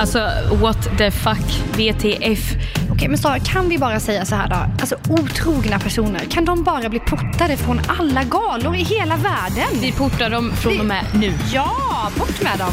Alltså, 0.00 0.30
what 0.60 0.98
the 0.98 1.10
fuck, 1.10 1.62
VTF. 1.76 2.54
Okej, 2.92 3.08
men 3.08 3.18
Sara, 3.18 3.38
kan 3.38 3.68
vi 3.68 3.78
bara 3.78 4.00
säga 4.00 4.24
så 4.24 4.34
här 4.34 4.48
då? 4.48 4.56
Alltså 4.80 4.96
otrogna 5.08 5.78
personer, 5.78 6.20
kan 6.30 6.44
de 6.44 6.64
bara 6.64 6.88
bli 6.88 7.00
portade 7.00 7.56
från 7.56 7.80
alla 7.88 8.22
galor 8.24 8.76
i 8.76 8.82
hela 8.82 9.16
världen? 9.16 9.80
Vi 9.80 9.92
portar 9.92 10.30
dem 10.30 10.52
från 10.52 10.80
och 10.80 10.86
med 10.86 11.04
nu. 11.14 11.32
Ja, 11.52 11.76
bort 12.18 12.42
med 12.42 12.58
dem! 12.58 12.72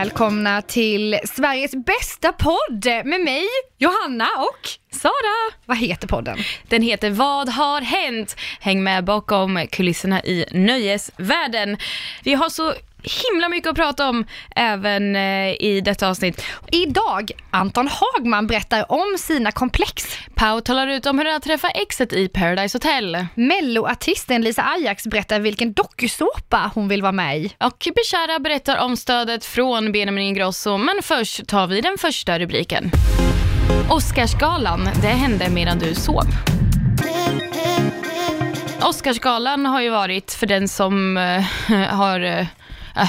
Välkomna 0.00 0.62
till 0.62 1.18
Sveriges 1.24 1.72
bästa 1.74 2.32
podd 2.32 2.84
med 2.84 3.20
mig, 3.20 3.44
Johanna 3.78 4.28
och 4.38 4.96
Sara! 4.96 5.54
vad 5.66 5.76
heter 5.76 6.08
podden? 6.08 6.38
Den 6.68 6.82
heter 6.82 7.10
Vad 7.10 7.48
har 7.48 7.80
hänt? 7.80 8.36
Häng 8.60 8.82
med 8.82 9.04
bakom 9.04 9.66
kulisserna 9.72 10.24
i 10.24 10.44
nöjesvärlden. 10.50 11.76
Vi 12.24 12.34
har 12.34 12.48
så 12.48 12.74
himla 13.02 13.48
mycket 13.48 13.70
att 13.70 13.76
prata 13.76 14.08
om 14.08 14.24
även 14.56 15.16
eh, 15.16 15.62
i 15.62 15.82
detta 15.84 16.08
avsnitt. 16.08 16.44
Idag, 16.72 17.30
Anton 17.50 17.88
Hagman 17.88 18.46
berättar 18.46 18.92
om 18.92 19.16
sina 19.18 19.52
komplex. 19.52 20.18
Pau 20.34 20.60
talar 20.60 20.86
ut 20.86 21.06
om 21.06 21.18
hur 21.18 21.24
det 21.24 21.30
är 21.30 21.36
att 21.36 21.42
träffa 21.42 21.70
exet 21.70 22.12
i 22.12 22.28
Paradise 22.28 22.78
Hotel. 22.78 23.26
Melloartisten 23.34 24.42
Lisa 24.42 24.62
Ajax 24.62 25.06
berättar 25.06 25.40
vilken 25.40 25.72
dokusåpa 25.72 26.70
hon 26.74 26.88
vill 26.88 27.02
vara 27.02 27.12
med 27.12 27.38
i. 27.38 27.54
Och 27.58 27.88
Bishara 27.96 28.38
berättar 28.38 28.78
om 28.78 28.96
stödet 28.96 29.44
från 29.44 29.92
Benjamin 29.92 30.24
Ingrosso, 30.24 30.76
men 30.76 31.02
först 31.02 31.46
tar 31.46 31.66
vi 31.66 31.80
den 31.80 31.98
första 31.98 32.38
rubriken. 32.38 32.90
Oscarsgalan, 33.90 34.88
det 35.02 35.08
hände 35.08 35.50
medan 35.50 35.78
du 35.78 35.94
sov. 35.94 36.24
Oscarsgalan 38.82 39.66
har 39.66 39.80
ju 39.80 39.90
varit, 39.90 40.32
för 40.32 40.46
den 40.46 40.68
som 40.68 41.16
eh, 41.16 41.42
har 41.88 42.20
eh, 42.20 42.46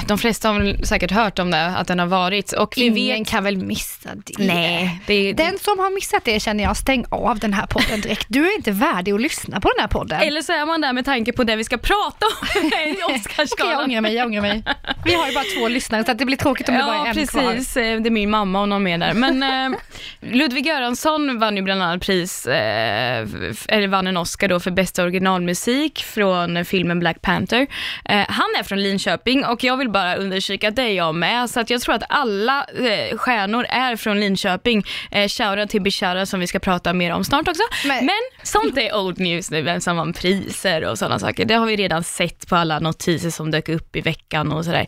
de 0.06 0.18
flesta 0.18 0.48
har 0.48 0.58
väl 0.60 0.86
säkert 0.86 1.10
hört 1.10 1.38
om 1.38 1.50
det, 1.50 1.66
att 1.66 1.86
den 1.88 1.98
har 1.98 2.06
varit. 2.06 2.52
Och 2.52 2.74
vi 2.76 2.82
Ingen 2.86 3.18
vet... 3.18 3.28
kan 3.28 3.44
väl 3.44 3.56
missa 3.56 4.08
det? 4.14 4.44
Nej, 4.44 5.00
det, 5.06 5.32
Den 5.32 5.58
som 5.58 5.78
har 5.78 5.94
missat 5.94 6.24
det 6.24 6.40
känner 6.40 6.64
jag, 6.64 6.76
stäng 6.76 7.04
av 7.10 7.38
den 7.38 7.52
här 7.52 7.66
podden 7.66 8.00
direkt. 8.00 8.26
Du 8.28 8.46
är 8.46 8.56
inte 8.56 8.70
värdig 8.70 9.12
att 9.12 9.20
lyssna 9.20 9.60
på 9.60 9.68
den 9.76 9.80
här 9.82 9.88
podden. 9.88 10.20
Eller 10.20 10.42
så 10.42 10.52
är 10.52 10.66
man 10.66 10.80
där 10.80 10.92
med 10.92 11.04
tanke 11.04 11.32
på 11.32 11.44
det 11.44 11.56
vi 11.56 11.64
ska 11.64 11.76
prata 11.78 12.26
om 12.26 12.62
i 12.64 12.68
Okej, 12.68 12.96
jag 13.00 13.10
Oscarsgalan. 13.16 13.84
ångrar 13.84 14.00
mig, 14.00 14.14
jag 14.14 14.26
ångrar 14.26 14.40
mig. 14.42 14.62
Vi 15.04 15.14
har 15.14 15.26
ju 15.28 15.34
bara 15.34 15.44
två 15.58 15.68
lyssnare 15.68 16.04
så 16.04 16.12
det 16.12 16.24
blir 16.24 16.36
tråkigt 16.36 16.68
om 16.68 16.74
det 16.74 16.80
bara 16.84 16.96
Ja, 16.96 17.04
är 17.04 17.08
en 17.08 17.14
precis. 17.14 17.30
kvar. 17.30 17.82
Eh, 17.82 18.00
Det 18.00 18.08
är 18.08 18.10
min 18.10 18.30
mamma 18.30 18.60
och 18.60 18.68
någon 18.68 18.82
mer 18.82 18.98
där. 18.98 19.14
Men 19.14 19.42
eh, 19.72 19.78
Ludvig 20.20 20.66
Göransson 20.66 21.38
vann 21.38 21.56
ju 21.56 21.62
bland 21.62 21.82
annat 21.82 22.02
pris, 22.02 22.46
eh, 22.46 23.26
eller 23.68 23.86
vann 23.88 24.06
en 24.06 24.16
Oscar 24.16 24.48
då 24.48 24.60
för 24.60 24.70
bästa 24.70 25.02
originalmusik 25.02 26.02
från 26.04 26.64
filmen 26.64 26.98
Black 26.98 27.22
Panther. 27.22 27.66
Eh, 28.04 28.24
han 28.28 28.46
är 28.58 28.62
från 28.62 28.82
Linköping 28.82 29.44
och 29.44 29.64
jag 29.64 29.71
vill 29.76 29.88
bara 29.90 30.16
understryka 30.16 30.68
att 30.68 30.76
det 30.76 30.82
är 30.82 30.92
jag 30.94 31.14
med. 31.14 31.50
Så 31.50 31.60
att 31.60 31.70
jag 31.70 31.80
tror 31.80 31.94
att 31.94 32.02
alla 32.08 32.64
eh, 32.64 33.16
stjärnor 33.18 33.64
är 33.68 33.96
från 33.96 34.20
Linköping. 34.20 34.84
Eh, 35.10 35.28
Shoutout 35.28 35.70
till 35.70 35.82
Bishara 35.82 36.26
som 36.26 36.40
vi 36.40 36.46
ska 36.46 36.58
prata 36.58 36.92
mer 36.92 37.12
om 37.12 37.24
snart 37.24 37.48
också. 37.48 37.62
Men- 37.84 38.06
Men 38.06 38.14
sånt 38.42 38.78
är 38.78 38.96
old 38.96 39.18
news 39.18 39.50
nu, 39.50 39.62
vem 39.62 39.80
som 39.80 39.96
vann 39.96 40.12
priser 40.12 40.84
och 40.84 40.98
sådana 40.98 41.18
saker. 41.18 41.44
Det 41.44 41.54
har 41.54 41.66
vi 41.66 41.76
redan 41.76 42.04
sett 42.04 42.48
på 42.48 42.56
alla 42.56 42.78
notiser 42.78 43.30
som 43.30 43.50
dök 43.50 43.68
upp 43.68 43.96
i 43.96 44.00
veckan 44.00 44.52
och 44.52 44.64
sådär. 44.64 44.86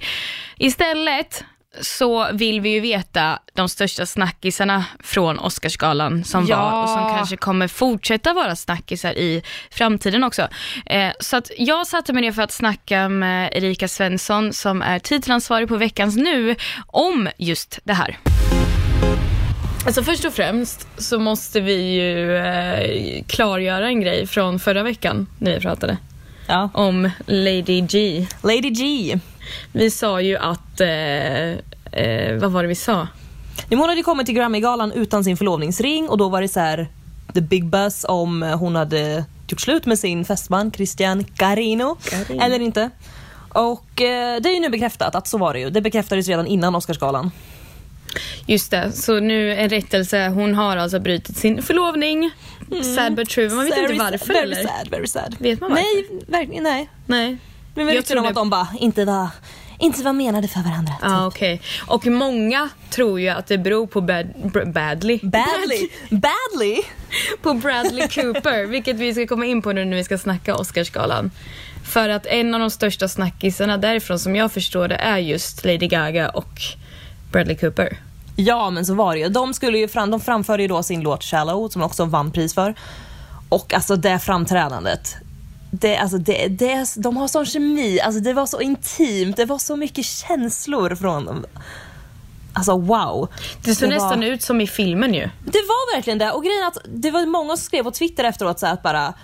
Istället 0.59 1.45
så 1.81 2.29
vill 2.33 2.61
vi 2.61 2.69
ju 2.69 2.81
veta 2.81 3.39
de 3.55 3.69
största 3.69 4.07
snackisarna 4.07 4.85
från 5.01 5.39
Oscarsgalan 5.39 6.25
som 6.25 6.47
Ja. 6.47 6.57
var 6.71 6.83
och 6.83 6.89
som 6.89 7.17
kanske 7.17 7.37
kommer 7.37 7.69
fortsätta 7.69 8.33
vara 8.33 8.57
snackisar 8.57 9.13
i 9.13 9.43
framtiden 9.71 10.25
också. 10.25 10.49
Eh, 10.87 11.13
så 11.21 11.37
att 11.37 11.51
jag 11.59 11.87
satte 11.87 12.13
mig 12.13 12.23
ner 12.23 12.33
för 12.33 12.43
att 12.43 12.53
snacka 12.53 13.09
med 13.09 13.51
Erika 13.53 13.89
Svensson 13.89 14.53
som 14.53 14.83
är 14.83 14.99
titelansvarig 14.99 15.69
på 15.69 15.77
Veckans 15.77 16.17
Nu 16.17 16.57
om 16.87 17.29
just 17.39 17.79
det 17.85 17.93
här. 17.95 18.19
Alltså 19.87 20.03
först 20.03 20.25
och 20.25 20.33
främst 20.33 20.89
så 20.97 21.19
måste 21.19 21.61
vi 21.61 21.75
ju 21.95 22.37
eh, 22.37 23.25
klargöra 23.27 23.87
en 23.87 24.01
grej 24.01 24.27
från 24.27 24.59
förra 24.61 24.83
veckan 24.83 25.27
när 25.39 25.55
vi 25.55 25.61
pratade 25.61 25.97
Ja. 26.47 26.71
om 26.75 27.11
Lady 27.27 27.81
G. 27.81 28.27
Lady 28.43 28.71
G. 28.71 29.19
Vi 29.73 29.91
sa 29.91 30.21
ju 30.21 30.37
att, 30.37 30.81
eh, 30.81 30.89
eh, 31.93 32.37
vad 32.41 32.53
var 32.53 32.63
det 32.63 32.69
vi 32.69 32.75
sa? 32.75 33.09
Hon 33.71 33.89
hade 33.89 34.03
kommit 34.03 34.27
till 34.27 34.35
Grammygalan 34.35 34.93
utan 34.93 35.25
sin 35.25 35.37
förlovningsring 35.37 36.09
och 36.09 36.19
då 36.19 36.29
var 36.29 36.41
det 36.43 36.49
så 36.49 36.61
här 36.61 36.89
the 37.35 37.41
big 37.41 37.67
buzz 37.67 38.05
om 38.09 38.43
hon 38.43 38.77
hade 38.77 39.25
gjort 39.49 39.61
slut 39.61 39.87
med 39.87 39.99
sin 39.99 40.25
fästman 40.25 40.73
Christian 40.73 41.25
Carino, 41.25 41.97
Carino. 42.11 42.43
eller 42.43 42.61
inte. 42.61 42.91
Och 43.49 44.03
eh, 44.03 44.41
det 44.41 44.49
är 44.49 44.55
ju 44.55 44.61
nu 44.61 44.69
bekräftat 44.69 45.15
att 45.15 45.29
så 45.29 45.39
var 45.39 45.55
det 45.55 45.61
ju. 45.61 45.71
Det 45.71 45.81
bekräftades 45.81 46.29
redan 46.29 46.47
innan 46.47 46.75
Oscarsgalan. 46.75 47.31
Just 48.47 48.71
det, 48.71 48.93
så 48.93 49.21
nu 49.21 49.55
en 49.55 49.69
rättelse. 49.69 50.29
Hon 50.29 50.55
har 50.55 50.77
alltså 50.77 51.01
brutit 51.01 51.37
sin 51.37 51.63
förlovning. 51.63 52.31
Sad 52.97 53.15
but 53.15 53.31
true. 53.31 53.49
Man 53.51 53.65
vet 53.65 53.75
Very 53.77 53.93
inte 53.93 54.05
varför 54.05 54.19
sad, 54.19 54.35
very 54.35 54.43
eller? 54.53 54.63
sad, 54.63 54.89
very 54.91 55.07
sad. 55.07 55.37
Vet 55.39 55.61
man 55.61 55.71
varför? 55.71 55.85
Nej, 55.85 56.25
verkligen 56.27 56.63
nej. 56.63 56.91
Nej. 57.07 57.39
Jag 57.75 57.85
vet 57.85 58.07
tror 58.07 58.19
om 58.19 58.23
det- 58.25 58.29
att 58.29 58.35
de 58.35 58.51
bara 58.51 58.69
inte 58.81 59.05
var, 59.05 59.29
inte 59.79 60.03
var 60.03 60.13
menade 60.13 60.49
för 60.49 60.61
varandra. 60.61 60.93
Ja, 61.03 61.09
ah, 61.23 61.27
okej. 61.27 61.61
Och 61.87 62.07
många 62.07 62.69
tror 62.91 63.21
ju 63.21 63.29
att 63.29 63.47
det 63.47 63.59
beror 63.59 63.87
på 63.87 64.01
bad, 64.01 64.27
br- 64.27 64.73
badly. 64.73 65.19
Badly, 65.23 65.89
badly. 66.11 66.77
på 67.43 67.55
Bradley 67.55 68.09
Cooper, 68.09 68.67
vilket 68.67 68.97
vi 68.97 69.15
ska 69.15 69.27
komma 69.27 69.47
in 69.47 69.63
på 69.63 69.73
nu 69.73 69.85
när 69.85 69.97
vi 69.97 70.05
ska 70.05 70.19
snacka 70.19 70.55
Oscarsgalan. 70.57 71.31
För 71.85 72.09
att 72.09 72.27
en 72.27 72.55
av 72.55 72.61
de 72.61 72.71
största 72.71 73.09
snackisarna 73.09 73.77
därifrån 73.77 74.19
som 74.19 74.37
jag 74.37 74.53
förstår 74.53 74.89
det 74.89 74.97
är 74.97 75.19
just 75.19 75.65
Lady 75.65 75.87
Gaga 75.87 76.29
och 76.29 76.61
Bradley 77.33 77.57
Cooper. 77.57 77.97
Ja 78.37 78.71
men 78.71 78.87
så 78.87 78.95
var 78.95 79.15
det 79.15 79.21
ju. 79.21 79.29
De, 79.29 79.55
skulle 79.55 79.79
ju 79.79 79.89
fram, 79.89 80.11
de 80.11 80.21
framförde 80.21 80.63
ju 80.63 80.69
då 80.69 80.83
sin 80.83 81.01
låt 81.01 81.25
Shallow 81.25 81.69
som 81.69 81.83
också 81.83 82.05
vann 82.05 82.31
pris 82.31 82.55
för. 82.55 82.75
Och 83.49 83.75
alltså 83.75 83.97
det 83.97 84.19
framträdandet. 84.19 85.17
Det, 85.81 85.97
alltså 85.97 86.19
det, 86.19 86.49
det, 86.49 86.95
de 86.97 87.17
har 87.17 87.29
sån 87.29 87.47
kemi, 87.47 88.01
alltså 88.01 88.21
det 88.21 88.33
var 88.33 88.47
så 88.47 88.61
intimt, 88.61 89.37
det 89.37 89.45
var 89.45 89.59
så 89.59 89.77
mycket 89.77 90.05
känslor 90.07 90.95
från 90.95 91.25
dem. 91.25 91.45
Alltså 92.53 92.79
wow. 92.79 93.29
Det 93.65 93.75
såg 93.75 93.91
Det 93.91 93.99
var- 93.99 94.05
nästan 94.05 94.23
ut 94.23 94.43
som 94.43 94.61
i 94.61 94.67
filmen 94.67 95.15
ju. 95.15 95.21
Det 95.45 95.59
var 95.69 95.97
verkligen 95.97 96.19
det 96.19 96.31
och 96.33 96.45
grejen 96.45 96.63
är 96.63 96.67
att 96.69 96.79
det 96.87 97.11
var 97.11 97.27
många 97.27 97.57
som 97.57 97.65
skrev 97.65 97.83
på 97.83 97.91
Twitter 97.91 98.25
efteråt 98.25 98.59
så 98.59 98.67
att 98.67 98.83
bara 98.83 99.15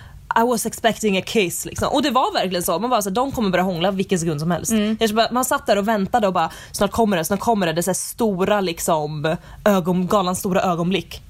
I 0.40 0.42
was 0.46 0.66
expecting 0.66 1.18
a 1.18 1.22
kiss 1.26 1.64
liksom. 1.64 1.88
Och 1.88 2.02
det 2.02 2.10
var 2.10 2.32
verkligen 2.32 2.62
så. 2.62 2.78
Man 2.78 2.90
bara 2.90 3.02
så 3.02 3.10
de 3.10 3.32
kommer 3.32 3.50
börja 3.50 3.64
hångla 3.64 3.90
vilken 3.90 4.18
sekund 4.18 4.40
som 4.40 4.50
helst. 4.50 4.72
Bara, 5.14 5.28
man 5.32 5.44
satt 5.44 5.66
där 5.66 5.76
och 5.78 5.88
väntade 5.88 6.26
och 6.26 6.32
bara 6.32 6.50
snart 6.72 6.90
kommer 6.90 7.16
det, 7.16 7.24
snart 7.24 7.40
kommer 7.40 7.66
det. 7.66 7.72
Det 7.72 7.80
är 7.80 7.82
så 7.82 7.94
stora 7.94 8.60
liksom 8.60 9.36
ögon, 9.64 10.06
galans 10.06 10.38
stora 10.38 10.62
ögonblick. 10.62 11.22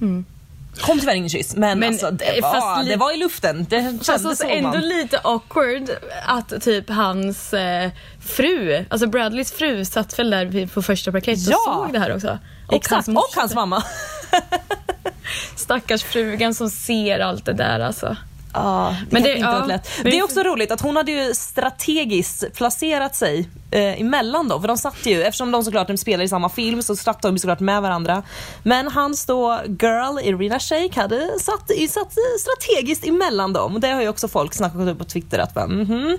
Kom 0.80 1.00
tyvärr 1.00 1.14
ingen 1.14 1.28
kyss 1.28 1.56
men, 1.56 1.78
Men, 1.78 1.88
alltså, 1.88 2.10
det, 2.10 2.24
eh, 2.38 2.40
fast 2.42 2.54
var, 2.66 2.84
det 2.84 2.96
var 2.96 3.12
i 3.12 3.16
luften. 3.16 3.66
Det 3.70 3.82
Fast 3.82 4.06
kändes 4.06 4.26
alltså 4.26 4.44
så. 4.44 4.50
ändå 4.50 4.78
lite 4.78 5.18
awkward 5.24 5.90
att 6.26 6.62
typ 6.62 6.90
hans 6.90 7.54
eh, 7.54 7.90
fru, 8.26 8.84
alltså 8.90 9.06
Bradleys 9.06 9.52
fru 9.52 9.84
satt 9.84 10.18
väl 10.18 10.30
där 10.30 10.66
på 10.66 10.82
första 10.82 11.12
parkett 11.12 11.38
och 11.46 11.52
Ja. 11.52 11.58
såg 11.84 11.92
det 11.92 11.98
här 11.98 12.14
också. 12.14 12.38
Och 12.68 12.74
Exakt, 12.74 13.08
och 13.08 13.14
morsa. 13.14 13.40
hans 13.40 13.54
mamma. 13.54 13.82
Stackars 15.56 16.02
frugan 16.04 16.54
som 16.54 16.70
ser 16.70 17.18
allt 17.20 17.44
det 17.44 17.52
där 17.52 17.80
alltså. 17.80 18.16
Ja, 18.54 18.96
det 19.00 19.12
Men 19.12 19.22
det- 19.22 19.28
inte 19.36 19.40
ja, 19.50 19.64
lätt. 19.66 19.88
Det 20.04 20.18
är 20.18 20.22
också 20.22 20.42
roligt 20.42 20.70
att 20.70 20.80
hon 20.80 20.96
hade 20.96 21.12
ju 21.12 21.34
strategiskt 21.34 22.44
placerat 22.54 23.16
sig 23.16 23.48
eh, 23.70 24.00
emellan 24.00 24.48
då, 24.48 24.60
för 24.60 24.68
de 24.68 24.76
satt 24.76 25.06
ju, 25.06 25.22
eftersom 25.22 25.50
de 25.50 25.64
såklart 25.64 25.86
de 25.86 25.96
spelar 25.96 26.24
i 26.24 26.28
samma 26.28 26.48
film 26.48 26.82
så 26.82 26.96
satt 26.96 27.22
de 27.22 27.38
såklart 27.38 27.60
med 27.60 27.82
varandra. 27.82 28.22
Men 28.62 28.88
hans 28.88 29.26
då 29.26 29.60
girl 29.66 30.18
Irina 30.22 30.58
Shayk 30.58 30.96
hade 30.96 31.38
satt, 31.40 31.70
satt 31.90 32.12
strategiskt 32.40 33.06
emellan 33.06 33.52
dem. 33.52 33.74
Och 33.74 33.80
det 33.80 33.88
har 33.88 34.02
ju 34.02 34.08
också 34.08 34.28
folk 34.28 34.54
snackat 34.54 34.88
upp 34.88 34.98
på 34.98 35.04
Twitter 35.04 35.38
att 35.38 35.54
bara, 35.54 35.66
mhm, 35.66 36.18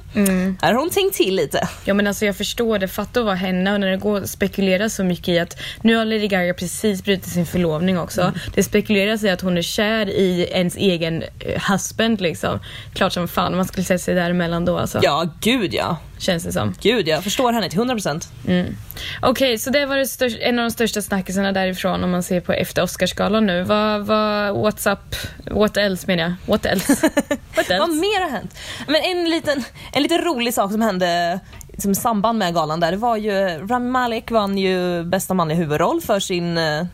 här 0.61 0.73
har 0.73 0.79
hon 0.79 0.89
tänkt 0.89 1.15
till 1.15 1.35
lite. 1.35 1.67
Ja 1.85 1.93
men 1.93 2.07
alltså 2.07 2.25
jag 2.25 2.37
förstår 2.37 2.79
det, 2.79 2.87
fatta 2.87 3.19
att 3.19 3.25
vara 3.25 3.35
henne 3.35 3.73
och 3.73 3.79
när 3.79 3.91
det 3.91 3.97
går 3.97 4.17
att 4.17 4.29
spekulera 4.29 4.89
så 4.89 5.03
mycket 5.03 5.27
i 5.27 5.39
att 5.39 5.57
nu 5.81 5.95
har 5.95 6.05
Lady 6.05 6.27
Gaga 6.27 6.53
precis 6.53 7.03
brutit 7.03 7.33
sin 7.33 7.45
förlovning 7.45 7.99
också. 7.99 8.21
Mm. 8.21 8.33
Det 8.53 8.63
spekuleras 8.63 9.23
i 9.23 9.29
att 9.29 9.41
hon 9.41 9.57
är 9.57 9.61
kär 9.61 10.09
i 10.09 10.47
ens 10.51 10.75
egen 10.75 11.23
eh, 11.39 11.71
husband 11.71 12.21
liksom. 12.21 12.59
Klart 12.93 13.13
som 13.13 13.27
fan 13.27 13.55
man 13.55 13.65
skulle 13.65 13.83
sätta 13.83 13.99
sig 13.99 14.15
däremellan 14.15 14.65
då 14.65 14.77
alltså. 14.77 14.99
Ja, 15.03 15.27
gud 15.41 15.73
ja. 15.73 15.97
Känns 16.21 16.43
det 16.43 16.51
som. 16.51 16.73
Gud 16.81 17.07
jag 17.07 17.23
förstår 17.23 17.53
henne 17.53 17.69
till 17.69 17.79
100%. 17.79 18.27
Mm. 18.47 18.75
Okej, 19.21 19.57
så 19.57 19.69
det 19.69 19.85
var 19.85 19.97
det 19.97 20.05
största, 20.05 20.39
en 20.39 20.59
av 20.59 20.63
de 20.63 20.71
största 20.71 21.01
snackisarna 21.01 21.51
därifrån 21.51 22.03
om 22.03 22.11
man 22.11 22.23
ser 22.23 22.41
på 22.41 22.53
efter 22.53 22.83
Oscarsgalan 22.83 23.45
nu. 23.45 23.63
Vad, 23.63 24.05
vad, 24.05 24.55
what's 24.55 24.93
up? 24.93 25.15
What 25.51 25.77
else 25.77 26.07
menar 26.07 26.23
jag? 26.23 26.33
What 26.45 26.65
else? 26.65 26.93
What 27.55 27.69
Vad 27.69 27.71
else? 27.71 27.87
mer 27.87 28.21
har 28.21 28.29
hänt? 28.29 28.57
Men 28.87 29.01
en 29.03 29.29
liten, 29.29 29.63
en 29.91 30.03
liten 30.03 30.21
rolig 30.21 30.53
sak 30.53 30.71
som 30.71 30.81
hände 30.81 31.39
liksom, 31.67 31.95
samband 31.95 32.39
med 32.39 32.53
galan 32.53 32.79
där, 32.79 32.91
det 32.91 32.97
var 32.97 33.17
ju 33.17 33.67
Rami 33.67 33.89
Malek 33.89 34.31
vann 34.31 34.57
ju 34.57 35.03
bästa 35.03 35.33
manliga 35.33 35.57
huvudroll 35.57 36.01
för 36.01 36.19
sin 36.19 36.57
uh, 36.57 36.85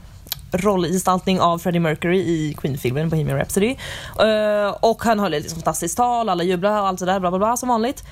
rollgestaltning 0.52 1.40
av 1.40 1.60
Freddie 1.60 1.80
Mercury 1.80 2.20
i 2.20 2.56
Queen-filmen 2.58 3.10
Bohemian 3.10 3.38
Rhapsody. 3.38 3.76
Uh, 4.22 4.76
och 4.80 5.04
han 5.04 5.20
höll 5.20 5.34
ett 5.34 5.42
liksom, 5.42 5.60
fantastiskt 5.60 5.98
tal, 5.98 6.30
alla 6.30 6.44
jublade 6.44 6.82
och 6.82 6.88
allt 6.88 7.00
sådär 7.00 7.20
bla 7.20 7.30
bla 7.32 7.40
bla 7.40 7.58
som 7.58 7.70
vanligt. 7.70 8.04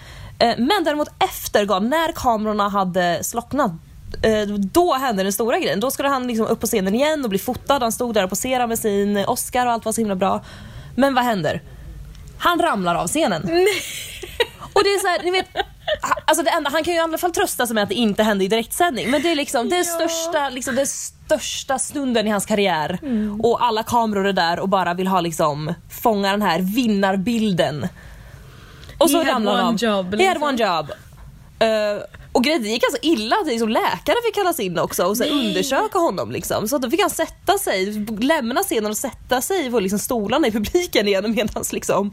Uh, 0.43 0.53
men 0.57 0.83
däremot 0.83 1.07
efter 1.19 1.79
när 1.79 2.11
kamerorna 2.11 2.69
hade 2.69 3.23
slocknat 3.23 3.71
då 4.57 4.93
hände 4.93 5.23
den 5.23 5.33
stora 5.33 5.59
grejen. 5.59 5.79
Då 5.79 5.91
skulle 5.91 6.09
han 6.09 6.27
liksom 6.27 6.47
upp 6.47 6.59
på 6.59 6.67
scenen 6.67 6.95
igen 6.95 7.23
och 7.23 7.29
bli 7.29 7.39
fotad. 7.39 7.79
Han 7.79 7.91
stod 7.91 8.13
där 8.13 8.23
och 8.23 8.29
poserade 8.29 8.67
med 8.67 8.79
sin 8.79 9.17
Oscar 9.17 9.65
och 9.65 9.71
allt 9.71 9.85
var 9.85 9.91
så 9.91 10.01
himla 10.01 10.15
bra. 10.15 10.41
Men 10.95 11.13
vad 11.13 11.23
händer? 11.23 11.61
Han 12.37 12.59
ramlar 12.59 12.95
av 12.95 13.07
scenen. 13.07 13.41
Och 14.73 14.83
det 14.83 14.89
är 14.89 14.99
så 14.99 15.07
här, 15.07 15.23
ni 15.23 15.31
vet, 15.31 15.47
alltså 16.25 16.43
det 16.43 16.49
enda, 16.49 16.69
han 16.69 16.83
kan 16.83 16.93
ju 16.93 16.99
i 16.99 17.03
alla 17.03 17.17
fall 17.17 17.31
trösta 17.31 17.67
sig 17.67 17.73
med 17.73 17.83
att 17.83 17.89
det 17.89 17.95
inte 17.95 18.23
hände 18.23 18.43
i 18.43 18.47
direktsändning. 18.47 19.11
Men 19.11 19.21
det 19.21 19.31
är 19.31 19.35
liksom 19.35 19.69
den 19.69 19.77
ja. 19.77 19.83
största, 19.83 20.49
liksom, 20.49 20.75
den 20.75 20.87
största 20.87 21.79
stunden 21.79 22.27
i 22.27 22.29
hans 22.29 22.45
karriär. 22.45 22.99
Mm. 23.01 23.41
Och 23.41 23.63
alla 23.63 23.83
kameror 23.83 24.27
är 24.27 24.33
där 24.33 24.59
och 24.59 24.69
bara 24.69 24.93
vill 24.93 25.07
ha 25.07 25.21
liksom, 25.21 25.73
fånga 26.01 26.31
den 26.31 26.41
här 26.41 26.59
vinnarbilden. 26.59 27.87
Och 28.97 29.09
så 29.09 29.21
He 29.21 29.31
ramlar 29.31 29.55
han 29.55 29.73
av. 29.73 29.83
Job, 29.83 30.11
liksom. 30.11 30.19
He 30.19 30.27
had 30.27 30.43
one 30.43 30.63
job. 30.63 30.91
Uh, 31.63 32.03
och 32.31 32.43
grejen, 32.43 32.63
det 32.63 32.69
gick 32.69 32.83
alltså 32.83 32.99
illa 33.01 33.35
att 33.35 33.47
liksom 33.47 33.69
läkare 33.69 34.15
fick 34.25 34.35
kallas 34.35 34.59
in 34.59 34.79
också 34.79 35.03
och 35.03 35.17
så 35.17 35.23
undersöka 35.23 35.99
honom. 35.99 36.31
Liksom. 36.31 36.67
Så 36.67 36.77
då 36.77 36.89
fick 36.89 37.01
han 37.01 37.09
sätta 37.09 37.57
sig, 37.57 38.07
lämna 38.19 38.63
scenen 38.63 38.91
och 38.91 38.97
sätta 38.97 39.41
sig 39.41 39.71
på 39.71 39.79
liksom 39.79 39.99
stolarna 39.99 40.47
i 40.47 40.51
publiken 40.51 41.07
igen 41.07 41.35
medan 41.35 41.63
liksom, 41.71 42.11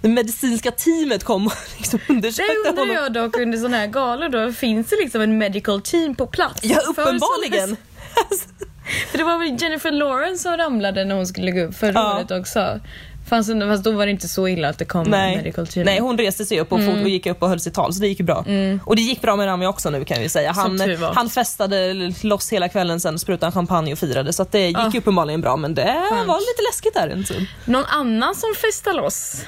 det 0.00 0.08
medicinska 0.08 0.70
teamet 0.70 1.24
kom 1.24 1.46
och 1.46 1.52
liksom 1.76 2.00
undersökte 2.08 2.52
honom. 2.52 2.74
Det 2.74 2.82
undrar 2.82 3.02
jag 3.02 3.12
dock 3.12 3.36
under 3.38 3.58
sådana 3.58 3.76
här 3.76 3.86
galor 3.86 4.28
då, 4.28 4.52
finns 4.52 4.88
det 4.88 4.96
liksom 4.96 5.20
en 5.20 5.38
medical 5.38 5.80
team 5.80 6.14
på 6.14 6.26
plats? 6.26 6.60
Ja 6.64 6.78
uppenbarligen. 6.88 7.76
För 9.10 9.18
det 9.18 9.24
var 9.24 9.38
väl 9.38 9.62
Jennifer 9.62 9.90
Lawrence 9.90 10.42
som 10.42 10.56
ramlade 10.56 11.04
när 11.04 11.14
hon 11.14 11.26
skulle 11.26 11.50
gå 11.50 11.60
upp 11.60 11.74
förra 11.74 11.92
ja. 11.92 12.16
året 12.16 12.30
också. 12.30 12.80
Fast, 13.26 13.50
fast 13.60 13.84
då 13.84 13.92
var 13.92 14.06
det 14.06 14.12
inte 14.12 14.28
så 14.28 14.48
illa 14.48 14.68
att 14.68 14.78
det 14.78 14.84
kom 14.84 15.10
Nej. 15.10 15.36
medical 15.36 15.66
team. 15.66 15.86
Nej, 15.86 16.00
hon 16.00 16.18
reste 16.18 16.44
sig 16.44 16.60
upp 16.60 16.72
och, 16.72 16.78
mm. 16.78 17.02
och 17.02 17.08
gick 17.08 17.26
upp 17.26 17.42
och 17.42 17.48
höll 17.48 17.60
sitt 17.60 17.74
tal 17.74 17.94
så 17.94 18.00
det 18.00 18.08
gick 18.08 18.18
ju 18.18 18.24
bra. 18.24 18.44
Mm. 18.46 18.80
Och 18.86 18.96
det 18.96 19.02
gick 19.02 19.22
bra 19.22 19.36
med 19.36 19.46
Rami 19.46 19.66
också 19.66 19.90
nu 19.90 20.04
kan 20.04 20.20
vi 20.20 20.28
säga. 20.28 20.52
Han, 20.52 20.80
han 21.14 21.30
festade 21.30 21.94
loss 22.22 22.52
hela 22.52 22.68
kvällen 22.68 23.00
sen, 23.00 23.18
sprutade 23.18 23.52
champagne 23.52 23.92
och 23.92 23.98
firade 23.98 24.32
så 24.32 24.42
att 24.42 24.52
det 24.52 24.66
gick 24.66 24.76
oh. 24.76 24.96
uppenbarligen 24.96 25.40
bra 25.40 25.56
men 25.56 25.74
det 25.74 26.06
Skönt. 26.10 26.28
var 26.28 26.38
lite 26.38 26.62
läskigt 26.70 26.94
där 26.94 27.08
en 27.08 27.24
stund. 27.24 27.46
Någon 27.64 27.84
annan 27.84 28.34
som 28.34 28.54
festade 28.62 28.96
loss? 28.96 29.42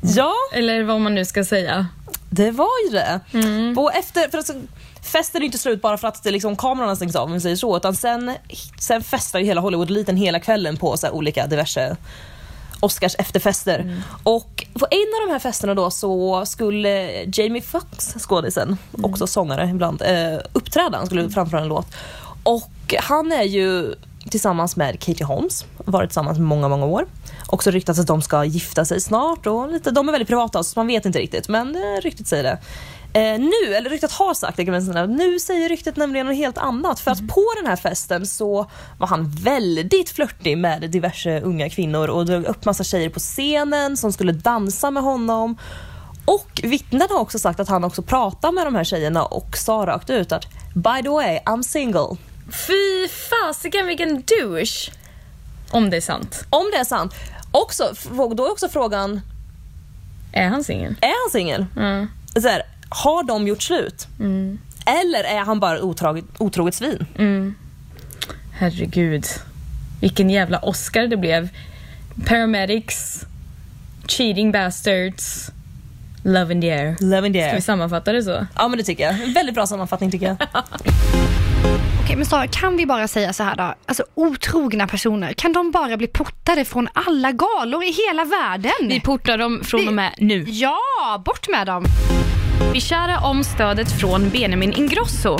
Ja. 0.00 0.32
Eller 0.52 0.82
vad 0.82 1.00
man 1.00 1.14
nu 1.14 1.24
ska 1.24 1.44
säga. 1.44 1.86
Det 2.30 2.50
var 2.50 2.86
ju 2.86 2.90
det. 2.90 3.20
Mm. 3.32 3.78
Och 3.78 3.94
efter, 3.94 4.30
för 4.30 4.38
alltså, 4.38 4.52
festen 5.02 5.42
är 5.42 5.46
inte 5.46 5.58
slut 5.58 5.82
bara 5.82 5.98
för 5.98 6.08
att 6.08 6.22
det 6.22 6.30
liksom, 6.30 6.56
kamerorna 6.56 6.96
stängs 6.96 7.16
av 7.16 7.24
om 7.24 7.32
vi 7.32 7.40
säger 7.40 7.56
så. 7.56 7.76
Utan 7.76 7.94
sen, 7.94 8.34
sen 8.80 9.02
festar 9.02 9.38
ju 9.38 9.44
hela 9.44 9.60
Hollywood-eliten 9.60 10.16
hela 10.16 10.40
kvällen 10.40 10.76
på 10.76 10.96
så 10.96 11.10
olika 11.10 11.46
diverse 11.46 11.96
Oscars 12.80 13.14
efterfester. 13.18 13.78
Mm. 13.78 14.00
Och 14.22 14.66
på 14.74 14.86
en 14.90 15.20
av 15.20 15.26
de 15.26 15.32
här 15.32 15.38
festerna 15.38 15.74
då 15.74 15.90
så 15.90 16.42
skulle 16.46 17.24
Jamie 17.24 17.62
Foxx, 17.62 18.14
skådisen, 18.18 18.76
mm. 18.94 19.10
också 19.10 19.26
sångare 19.26 19.68
ibland, 19.70 20.02
eh, 20.02 20.38
uppträda. 20.52 20.98
Han 20.98 21.06
skulle 21.06 21.30
framföra 21.30 21.60
en 21.60 21.68
låt. 21.68 21.86
Och 22.42 22.94
han 22.98 23.32
är 23.32 23.42
ju 23.42 23.94
tillsammans 24.30 24.76
med 24.76 25.00
Katie 25.00 25.26
Holmes, 25.26 25.64
varit 25.76 26.10
tillsammans 26.10 26.38
i 26.38 26.40
många, 26.40 26.68
många 26.68 26.86
år. 26.86 27.06
Också 27.46 27.70
ryktats 27.70 27.98
att 27.98 28.06
de 28.06 28.22
ska 28.22 28.44
gifta 28.44 28.84
sig 28.84 29.00
snart 29.00 29.46
och 29.46 29.68
lite, 29.68 29.90
de 29.90 30.08
är 30.08 30.12
väldigt 30.12 30.28
privata 30.28 30.62
så 30.62 30.78
man 30.78 30.86
vet 30.86 31.06
inte 31.06 31.18
riktigt 31.18 31.48
men 31.48 31.76
eh, 31.76 32.00
ryktet 32.02 32.26
säger 32.26 32.42
det. 32.42 32.58
Eh, 33.12 33.38
nu, 33.38 33.74
eller 33.74 33.90
ryktet 33.90 34.12
har 34.12 34.34
sagt 34.34 34.56
det, 34.56 35.06
nu 35.06 35.38
säger 35.38 35.68
ryktet 35.68 35.96
nämligen 35.96 36.26
något 36.26 36.36
helt 36.36 36.58
annat. 36.58 37.00
För 37.00 37.10
att 37.10 37.18
mm. 37.18 37.28
på 37.28 37.44
den 37.56 37.66
här 37.66 37.76
festen 37.76 38.26
så 38.26 38.70
var 38.98 39.06
han 39.06 39.30
väldigt 39.30 40.10
flörtig 40.10 40.58
med 40.58 40.90
diverse 40.90 41.40
unga 41.40 41.70
kvinnor 41.70 42.08
och 42.08 42.26
drog 42.26 42.44
upp 42.44 42.64
massa 42.64 42.84
tjejer 42.84 43.08
på 43.08 43.20
scenen 43.20 43.96
som 43.96 44.12
skulle 44.12 44.32
dansa 44.32 44.90
med 44.90 45.02
honom. 45.02 45.56
Och 46.24 46.60
vittnen 46.62 47.08
har 47.10 47.18
också 47.18 47.38
sagt 47.38 47.60
att 47.60 47.68
han 47.68 47.84
också 47.84 48.02
pratade 48.02 48.52
med 48.52 48.66
de 48.66 48.74
här 48.74 48.84
tjejerna 48.84 49.24
och 49.24 49.56
sa 49.56 49.86
rakt 49.86 50.10
ut 50.10 50.32
att 50.32 50.46
by 50.74 51.02
the 51.02 51.08
way, 51.08 51.38
I'm 51.38 51.62
single. 51.62 52.16
Fy 52.66 53.08
fasiken 53.08 53.86
vilken 53.86 54.22
douche! 54.22 54.92
Om 55.70 55.90
det 55.90 55.96
är 55.96 56.00
sant. 56.00 56.44
Om 56.50 56.70
det 56.72 56.78
är 56.78 56.84
sant. 56.84 57.14
Också, 57.52 57.94
då 58.34 58.46
är 58.46 58.52
också 58.52 58.68
frågan... 58.68 59.20
Är 60.32 60.48
han 60.48 60.64
singel? 60.64 60.94
Är 61.00 61.24
han 61.24 61.30
singel? 61.30 61.66
Mm. 61.76 62.08
Har 62.90 63.22
de 63.22 63.46
gjort 63.48 63.62
slut? 63.62 64.08
Mm. 64.18 64.58
Eller 64.86 65.24
är 65.24 65.38
han 65.38 65.60
bara 65.60 65.82
otroget, 65.82 66.24
otroget 66.38 66.74
svin? 66.74 67.06
Mm. 67.18 67.54
Herregud. 68.52 69.24
Vilken 70.00 70.30
jävla 70.30 70.58
Oscar 70.58 71.06
det 71.06 71.16
blev. 71.16 71.48
Paramedics, 72.26 73.26
cheating 74.06 74.52
bastards, 74.52 75.50
love 76.24 76.54
in 76.54 76.60
the 76.60 76.70
air. 76.70 76.96
Love 77.00 77.26
in 77.26 77.32
the 77.32 77.40
air. 77.40 77.48
Ska 77.48 77.56
vi 77.56 77.62
sammanfatta 77.62 78.12
det 78.12 78.22
så? 78.22 78.46
Ja 78.56 78.68
men 78.68 78.78
det 78.78 78.84
tycker 78.84 79.04
jag. 79.04 79.34
Väldigt 79.34 79.54
bra 79.54 79.66
sammanfattning 79.66 80.10
tycker 80.10 80.26
jag. 80.26 80.36
Okej, 82.04 82.16
men 82.16 82.26
Sara, 82.26 82.46
kan 82.46 82.76
vi 82.76 82.86
bara 82.86 83.08
säga 83.08 83.32
så 83.32 83.42
här 83.42 83.56
då? 83.56 83.74
Alltså 83.86 84.04
otrogna 84.14 84.86
personer, 84.86 85.32
kan 85.32 85.52
de 85.52 85.70
bara 85.70 85.96
bli 85.96 86.06
portade 86.06 86.64
från 86.64 86.88
alla 86.92 87.32
galor 87.32 87.84
i 87.84 87.94
hela 88.08 88.24
världen? 88.24 88.88
Vi 88.88 89.00
portar 89.00 89.38
dem 89.38 89.60
från 89.64 89.88
och 89.88 89.94
med 89.94 90.14
nu. 90.18 90.44
Ja, 90.48 90.78
bort 91.24 91.48
med 91.48 91.66
dem! 91.66 91.84
Vi 92.72 92.80
kära 92.80 93.20
om 93.20 93.44
stödet 93.44 94.00
från 94.00 94.30
Benjamin 94.30 94.72
Ingrosso. 94.72 95.38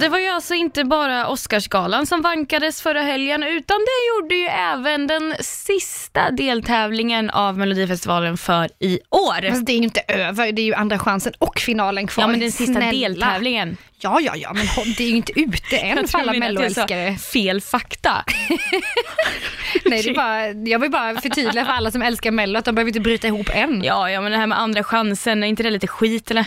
Det 0.00 0.08
var 0.08 0.18
ju 0.18 0.26
alltså 0.28 0.54
inte 0.54 0.84
bara 0.84 1.26
Oscarsgalan 1.28 2.06
som 2.06 2.22
vankades 2.22 2.82
förra 2.82 3.02
helgen 3.02 3.42
utan 3.42 3.78
det 3.78 4.08
gjorde 4.08 4.34
ju 4.34 4.46
även 4.46 5.06
den 5.06 5.34
sista 5.40 6.30
deltävlingen 6.30 7.30
av 7.30 7.58
Melodifestivalen 7.58 8.36
för 8.36 8.68
i 8.78 9.00
år. 9.10 9.44
Alltså 9.46 9.62
det 9.62 9.72
är 9.72 9.76
ju 9.76 9.82
inte 9.82 10.02
över, 10.08 10.52
det 10.52 10.62
är 10.62 10.64
ju 10.64 10.74
andra 10.74 10.98
chansen 10.98 11.32
och 11.38 11.58
finalen 11.58 12.06
kvar. 12.06 12.24
Ja 12.24 12.28
men 12.28 12.40
den 12.40 12.52
sista 12.52 12.72
Snälla. 12.72 12.90
deltävlingen. 12.92 13.76
Ja, 14.00 14.20
ja, 14.20 14.36
ja, 14.36 14.52
men 14.52 14.66
det 14.96 15.04
är 15.04 15.08
ju 15.08 15.16
inte 15.16 15.40
ute 15.40 15.76
än 15.82 16.08
för 16.08 16.18
alla 16.18 16.32
melloälskare. 16.32 17.16
Fel 17.16 17.60
fakta. 17.60 18.24
Nej, 19.84 20.02
det 20.02 20.10
är 20.10 20.14
bara, 20.14 20.48
jag 20.70 20.78
vill 20.78 20.90
bara 20.90 21.20
förtydliga 21.20 21.64
för 21.64 21.72
alla 21.72 21.90
som 21.90 22.02
älskar 22.02 22.30
mello 22.30 22.58
att 22.58 22.64
de 22.64 22.74
behöver 22.74 22.88
inte 22.88 23.00
bryta 23.00 23.26
ihop 23.26 23.50
än. 23.52 23.84
Ja, 23.84 24.10
ja, 24.10 24.20
men 24.20 24.32
det 24.32 24.38
här 24.38 24.46
med 24.46 24.58
andra 24.58 24.84
chansen, 24.84 25.42
är 25.42 25.46
inte 25.46 25.62
det 25.62 25.70
lite 25.70 25.86
skit 25.86 26.30
eller? 26.30 26.46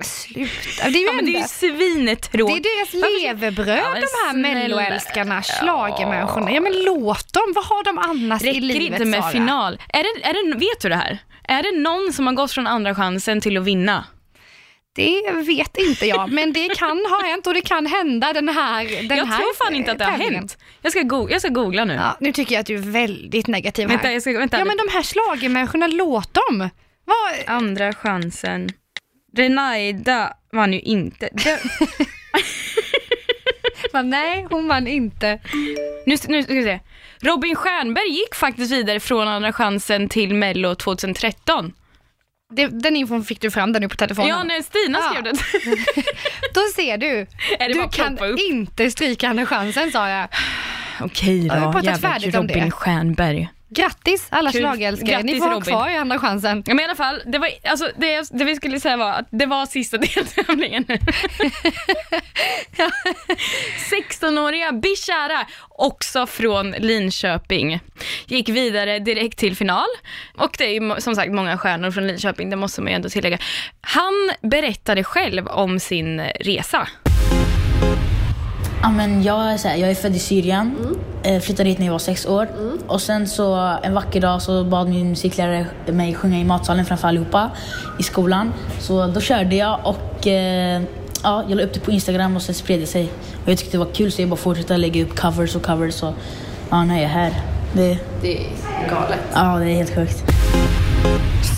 Sluta. 0.00 0.50
Det 0.82 0.98
är 0.98 1.00
ju, 1.00 1.06
ja, 1.06 1.22
det 1.22 1.36
är 1.36 1.40
ju 1.40 1.48
svinetråkigt. 1.48 2.62
Det 2.64 2.68
är 2.70 2.76
deras 2.76 3.22
levebröd 3.22 3.78
ja, 3.78 3.94
de 3.94 4.06
här 4.26 4.36
melloälskarna, 4.36 5.42
schlagermänniskorna. 5.42 6.52
Ja 6.52 6.60
men 6.60 6.82
låt 6.84 7.32
dem, 7.32 7.52
vad 7.54 7.64
har 7.64 7.84
de 7.84 7.98
annars 7.98 8.42
Räcker 8.42 8.58
i 8.58 8.60
livet 8.60 8.82
Räcker 8.82 8.92
inte 8.92 9.04
med 9.04 9.20
Sara? 9.22 9.32
final. 9.32 9.80
Är 9.88 10.02
det, 10.02 10.26
är 10.26 10.52
det, 10.52 10.58
vet 10.58 10.80
du 10.80 10.88
det 10.88 10.96
här? 10.96 11.18
Är 11.48 11.62
det 11.62 11.78
någon 11.78 12.12
som 12.12 12.26
har 12.26 12.34
gått 12.34 12.52
från 12.52 12.66
andra 12.66 12.94
chansen 12.94 13.40
till 13.40 13.56
att 13.56 13.64
vinna? 13.64 14.04
Det 14.96 15.32
vet 15.46 15.76
inte 15.76 16.06
jag, 16.06 16.32
men 16.32 16.52
det 16.52 16.68
kan 16.76 17.06
ha 17.10 17.22
hänt 17.22 17.46
och 17.46 17.54
det 17.54 17.60
kan 17.60 17.86
hända 17.86 18.32
den 18.32 18.48
här 18.48 19.08
den 19.08 19.18
Jag 19.18 19.26
här 19.26 19.38
tror 19.38 19.64
fan 19.64 19.74
inte 19.74 19.92
att 19.92 19.98
det 19.98 20.04
har 20.04 20.18
hänt. 20.18 20.58
Jag 20.82 20.92
ska, 20.92 21.02
go 21.02 21.28
jag 21.30 21.40
ska 21.40 21.48
googla 21.50 21.84
nu. 21.84 21.94
Ja, 21.94 22.16
nu 22.20 22.32
tycker 22.32 22.54
jag 22.54 22.60
att 22.60 22.66
du 22.66 22.74
är 22.74 22.78
väldigt 22.78 23.46
negativ 23.46 23.88
vänta, 23.88 24.06
här. 24.06 24.12
Jag 24.12 24.22
ska, 24.22 24.38
vänta. 24.38 24.58
Ja 24.58 24.64
men 24.64 24.76
de 24.76 24.88
här 24.92 25.02
schlagermänniskorna, 25.02 25.86
låt 25.86 26.34
dem. 26.34 26.70
Vad? 27.04 27.56
Andra 27.56 27.92
chansen. 27.92 28.68
Renaida 29.36 30.32
vann 30.52 30.72
ju 30.72 30.80
inte. 30.80 31.28
Det... 31.32 31.60
Men 33.92 34.10
nej, 34.10 34.46
hon 34.50 34.68
vann 34.68 34.86
inte. 34.86 35.38
Nu, 36.06 36.16
nu 36.28 36.42
ska 36.42 36.54
vi 36.54 36.62
se. 36.62 36.80
Robin 37.20 37.56
Stjernberg 37.56 38.08
gick 38.08 38.34
faktiskt 38.34 38.72
vidare 38.72 39.00
från 39.00 39.28
Andra 39.28 39.52
chansen 39.52 40.08
till 40.08 40.34
Mello 40.34 40.74
2013. 40.74 41.72
Det, 42.54 42.66
den 42.66 42.96
infon 42.96 43.24
fick 43.24 43.40
du 43.40 43.50
fram 43.50 43.72
där 43.72 43.80
nu 43.80 43.88
på 43.88 43.96
telefonen. 43.96 44.28
Ja, 44.28 44.42
när 44.42 44.62
Stina 44.62 44.98
ja. 44.98 45.10
skrev 45.10 45.24
det. 45.24 45.30
Då 46.54 46.60
ser 46.76 46.98
du. 46.98 47.26
du 47.74 47.88
kan 47.92 48.18
inte 48.38 48.90
stryka 48.90 49.28
Andra 49.28 49.46
chansen 49.46 49.90
sa 49.90 50.08
jag. 50.08 50.28
Okej 51.00 51.48
då, 51.48 51.80
jävla 51.82 52.18
Robin 52.18 52.70
Stjernberg. 52.70 53.48
Grattis 53.74 54.26
alla 54.30 54.52
schlagerälskare, 54.52 55.22
ni 55.22 55.38
får 55.38 55.50
Robin. 55.50 55.74
ha 55.74 55.80
kvar 55.80 55.90
i 55.90 55.96
andra 55.96 56.18
chansen. 56.18 56.62
Ja, 56.66 56.74
men 56.74 56.80
i 56.80 56.84
alla 56.84 56.94
fall, 56.94 57.22
det, 57.26 57.38
var, 57.38 57.48
alltså, 57.64 57.90
det, 57.96 58.28
det 58.30 58.44
vi 58.44 58.56
skulle 58.56 58.80
säga 58.80 58.96
var 58.96 59.12
att 59.12 59.26
det 59.30 59.46
var 59.46 59.66
sista 59.66 59.96
deltävlingen. 60.14 60.84
16-åriga 64.10 64.72
Bishara, 64.72 65.46
också 65.68 66.26
från 66.26 66.70
Linköping, 66.70 67.80
gick 68.26 68.48
vidare 68.48 68.98
direkt 68.98 69.38
till 69.38 69.56
final. 69.56 69.86
Och 70.36 70.54
det 70.58 70.64
är 70.64 70.80
ju 70.80 71.00
som 71.00 71.14
sagt 71.14 71.32
många 71.32 71.58
stjärnor 71.58 71.90
från 71.90 72.06
Linköping, 72.06 72.50
det 72.50 72.56
måste 72.56 72.80
man 72.80 72.90
ju 72.90 72.96
ändå 72.96 73.08
tillägga. 73.08 73.38
Han 73.80 74.30
berättade 74.42 75.04
själv 75.04 75.46
om 75.46 75.80
sin 75.80 76.20
resa. 76.20 76.88
Ja, 78.84 78.90
men 78.90 79.22
jag, 79.22 79.52
är 79.52 79.56
så 79.56 79.68
här, 79.68 79.76
jag 79.76 79.90
är 79.90 79.94
född 79.94 80.16
i 80.16 80.18
Syrien, 80.18 80.76
mm. 81.24 81.40
flyttade 81.40 81.68
hit 81.68 81.78
när 81.78 81.86
jag 81.86 81.92
var 81.92 81.98
sex 81.98 82.26
år. 82.26 82.48
Mm. 82.58 82.78
Och 82.86 83.02
sen 83.02 83.28
så 83.28 83.76
en 83.82 83.94
vacker 83.94 84.20
dag 84.20 84.42
så 84.42 84.64
bad 84.64 84.88
min 84.88 85.08
musiklärare 85.08 85.66
mig 85.86 86.14
sjunga 86.14 86.38
i 86.38 86.44
matsalen 86.44 86.84
framför 86.84 87.08
allihopa 87.08 87.50
i 87.98 88.02
skolan. 88.02 88.52
Så 88.80 89.06
då 89.06 89.20
körde 89.20 89.56
jag 89.56 89.80
och 89.84 90.26
eh, 90.26 90.82
ja, 91.22 91.44
jag 91.48 91.56
la 91.56 91.62
upp 91.62 91.74
det 91.74 91.80
på 91.80 91.90
Instagram 91.90 92.36
och 92.36 92.42
sen 92.42 92.54
spred 92.54 92.80
det 92.80 92.86
sig. 92.86 93.10
Och 93.44 93.50
jag 93.50 93.58
tyckte 93.58 93.74
det 93.74 93.84
var 93.84 93.92
kul 93.92 94.12
så 94.12 94.22
jag 94.22 94.28
bara 94.28 94.36
fortsatte 94.36 94.76
lägga 94.76 95.02
upp 95.02 95.16
covers 95.16 95.56
och 95.56 95.62
covers 95.62 96.02
och 96.02 96.14
ja, 96.70 96.84
nu 96.84 96.94
är 96.94 97.02
jag 97.02 97.08
här. 97.08 97.32
Det, 97.72 97.98
det 98.22 98.36
är 98.36 98.46
galet. 98.90 99.20
Ja, 99.34 99.58
det 99.58 99.70
är 99.70 99.74
helt 99.74 99.94
sjukt. 99.94 100.24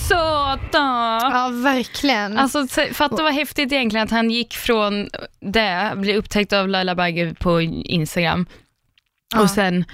Söta! 0.09 1.19
Ja, 1.33 1.51
verkligen. 1.53 2.39
Alltså 2.39 2.67
fatta 2.93 3.23
vad 3.23 3.35
häftigt 3.35 3.73
egentligen 3.73 4.05
att 4.05 4.11
han 4.11 4.31
gick 4.31 4.55
från 4.55 5.09
det, 5.41 5.93
bli 5.97 6.17
upptäckt 6.17 6.53
av 6.53 6.69
Laila 6.69 6.95
Bagge 6.95 7.35
på 7.35 7.61
Instagram 7.61 8.47
ja. 9.35 9.41
och 9.41 9.51
sen 9.51 9.85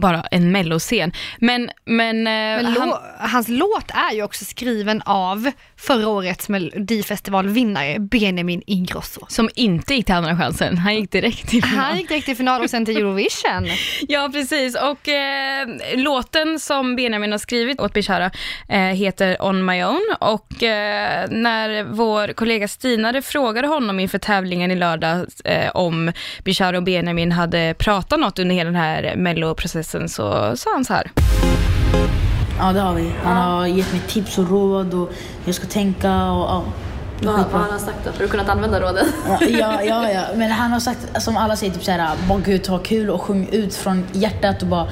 bara 0.00 0.22
en 0.22 0.52
melloscen. 0.52 1.12
Men, 1.38 1.70
men, 1.84 2.16
eh, 2.16 2.62
men 2.62 2.66
han... 2.66 2.94
hans 3.18 3.48
låt 3.48 3.90
är 3.90 4.14
ju 4.14 4.22
också 4.22 4.44
skriven 4.44 5.02
av 5.02 5.50
förra 5.82 6.08
årets 6.08 6.48
melodifestivalvinnare 6.48 7.98
Benjamin 7.98 8.62
Ingrosso. 8.66 9.26
Som 9.28 9.50
inte 9.54 9.94
gick 9.94 10.06
till 10.06 10.14
andra 10.14 10.36
chansen, 10.36 10.78
han 10.78 10.94
gick 10.94 11.10
direkt 11.10 11.48
till 11.48 11.62
final. 11.62 11.84
Han 11.84 11.98
gick 11.98 12.08
direkt 12.08 12.26
till 12.26 12.36
final 12.36 12.62
och 12.62 12.70
sen 12.70 12.84
till 12.84 12.96
Eurovision. 12.96 13.66
ja 14.08 14.30
precis 14.32 14.76
och 14.76 15.08
eh, 15.08 15.68
låten 15.94 16.60
som 16.60 16.96
Benjamin 16.96 17.32
har 17.32 17.38
skrivit 17.38 17.80
åt 17.80 17.92
Bishara 17.92 18.30
eh, 18.68 18.78
heter 18.80 19.36
On 19.42 19.64
My 19.64 19.84
Own 19.84 20.14
och 20.20 20.62
eh, 20.62 21.26
när 21.30 21.84
vår 21.84 22.32
kollega 22.32 22.68
Stina 22.68 23.22
frågade 23.22 23.68
honom 23.68 24.00
inför 24.00 24.18
tävlingen 24.18 24.70
i 24.70 24.76
lördag 24.76 25.26
eh, 25.44 25.70
om 25.74 26.12
Bishara 26.44 26.76
och 26.76 26.82
Benjamin 26.82 27.32
hade 27.32 27.74
pratat 27.78 28.20
något 28.20 28.38
under 28.38 28.54
hela 28.54 28.70
den 28.70 28.80
här 28.80 29.16
melloprocessen 29.16 30.08
så 30.08 30.56
sa 30.56 30.72
han 30.72 30.84
så 30.84 30.94
här. 30.94 31.12
Ja, 32.58 32.72
det 32.72 32.80
har 32.80 32.94
vi. 32.94 33.12
Han 33.24 33.36
har 33.36 33.66
gett 33.66 33.92
mig 33.92 34.02
tips 34.08 34.38
och 34.38 34.50
råd 34.50 34.94
och 34.94 35.12
jag 35.44 35.54
ska 35.54 35.66
tänka 35.66 36.30
och 36.30 36.48
ja. 36.48 36.64
Vad, 37.24 37.34
vad 37.34 37.60
har 37.60 37.70
han 37.70 37.80
sagt 37.80 37.98
då? 38.04 38.10
Har 38.10 38.18
du 38.18 38.28
kunnat 38.28 38.48
använda 38.48 38.80
råden? 38.80 39.06
Ja, 39.40 39.82
ja, 39.82 40.10
ja. 40.10 40.22
Men 40.36 40.50
han 40.50 40.72
har 40.72 40.80
sagt, 40.80 41.22
som 41.22 41.36
alla 41.36 41.56
säger, 41.56 41.72
typ 41.72 41.84
såhär, 41.84 42.16
bara 42.28 42.38
gå 42.38 42.50
ut 42.50 42.68
och 42.68 42.72
ha 42.76 42.78
kul 42.78 43.10
och 43.10 43.22
sjung 43.22 43.48
ut 43.52 43.74
från 43.74 44.04
hjärtat 44.12 44.62
och 44.62 44.68
bara 44.68 44.86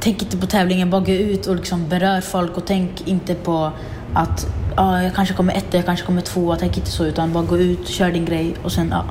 tänk 0.00 0.22
inte 0.22 0.36
på 0.36 0.46
tävlingen, 0.46 0.90
bara 0.90 1.00
gå 1.00 1.12
ut 1.12 1.46
och 1.46 1.56
liksom 1.56 1.88
berör 1.88 2.20
folk 2.20 2.56
och 2.56 2.66
tänk 2.66 3.08
inte 3.08 3.34
på 3.34 3.72
att 4.14 4.46
ja, 4.76 5.02
jag 5.02 5.14
kanske 5.14 5.34
kommer 5.34 5.54
etta, 5.56 5.76
jag 5.76 5.86
kanske 5.86 6.06
kommer 6.06 6.20
tvåa, 6.22 6.56
tänk 6.56 6.76
inte 6.76 6.90
så 6.90 7.04
utan 7.04 7.32
bara 7.32 7.44
gå 7.44 7.58
ut, 7.58 7.88
kör 7.88 8.10
din 8.10 8.24
grej 8.24 8.54
och 8.64 8.72
sen 8.72 8.88
ja. 8.90 9.04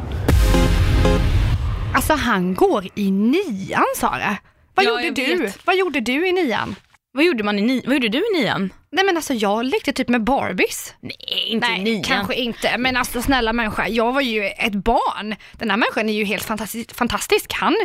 Alltså 1.95 2.13
han 2.13 2.53
går 2.53 2.87
i 2.95 3.11
nian 3.11 3.83
Sara. 3.97 4.37
Vad, 4.75 4.85
ja, 4.85 5.01
gjorde 5.01 5.21
du? 5.21 5.51
Vad 5.65 5.77
gjorde 5.77 5.99
du 5.99 6.27
i 6.27 6.31
nian? 6.31 6.75
Vad 7.13 7.25
gjorde, 7.25 7.43
man 7.43 7.59
i 7.59 7.61
ni 7.61 7.81
vad 7.85 7.93
gjorde 7.93 8.09
du 8.09 8.17
i 8.17 8.41
nian? 8.41 8.73
Nej 8.93 9.05
men 9.05 9.17
alltså 9.17 9.33
jag 9.33 9.65
lekte 9.65 9.93
typ 9.93 10.07
med 10.09 10.23
Barbies. 10.23 10.93
Nej, 10.99 11.45
inte 11.47 11.67
Nej, 11.67 11.79
i 11.79 11.83
nian. 11.83 12.03
kanske 12.03 12.35
inte. 12.35 12.77
Men 12.77 12.97
alltså 12.97 13.21
snälla 13.21 13.53
människa, 13.53 13.87
jag 13.87 14.13
var 14.13 14.21
ju 14.21 14.45
ett 14.47 14.73
barn. 14.73 15.35
Den 15.53 15.69
här 15.69 15.77
människan 15.77 16.09
är 16.09 16.13
ju 16.13 16.23
helt 16.25 16.43
fantastisk. 16.43 16.95
fantastisk. 16.95 17.53
Han, 17.53 17.75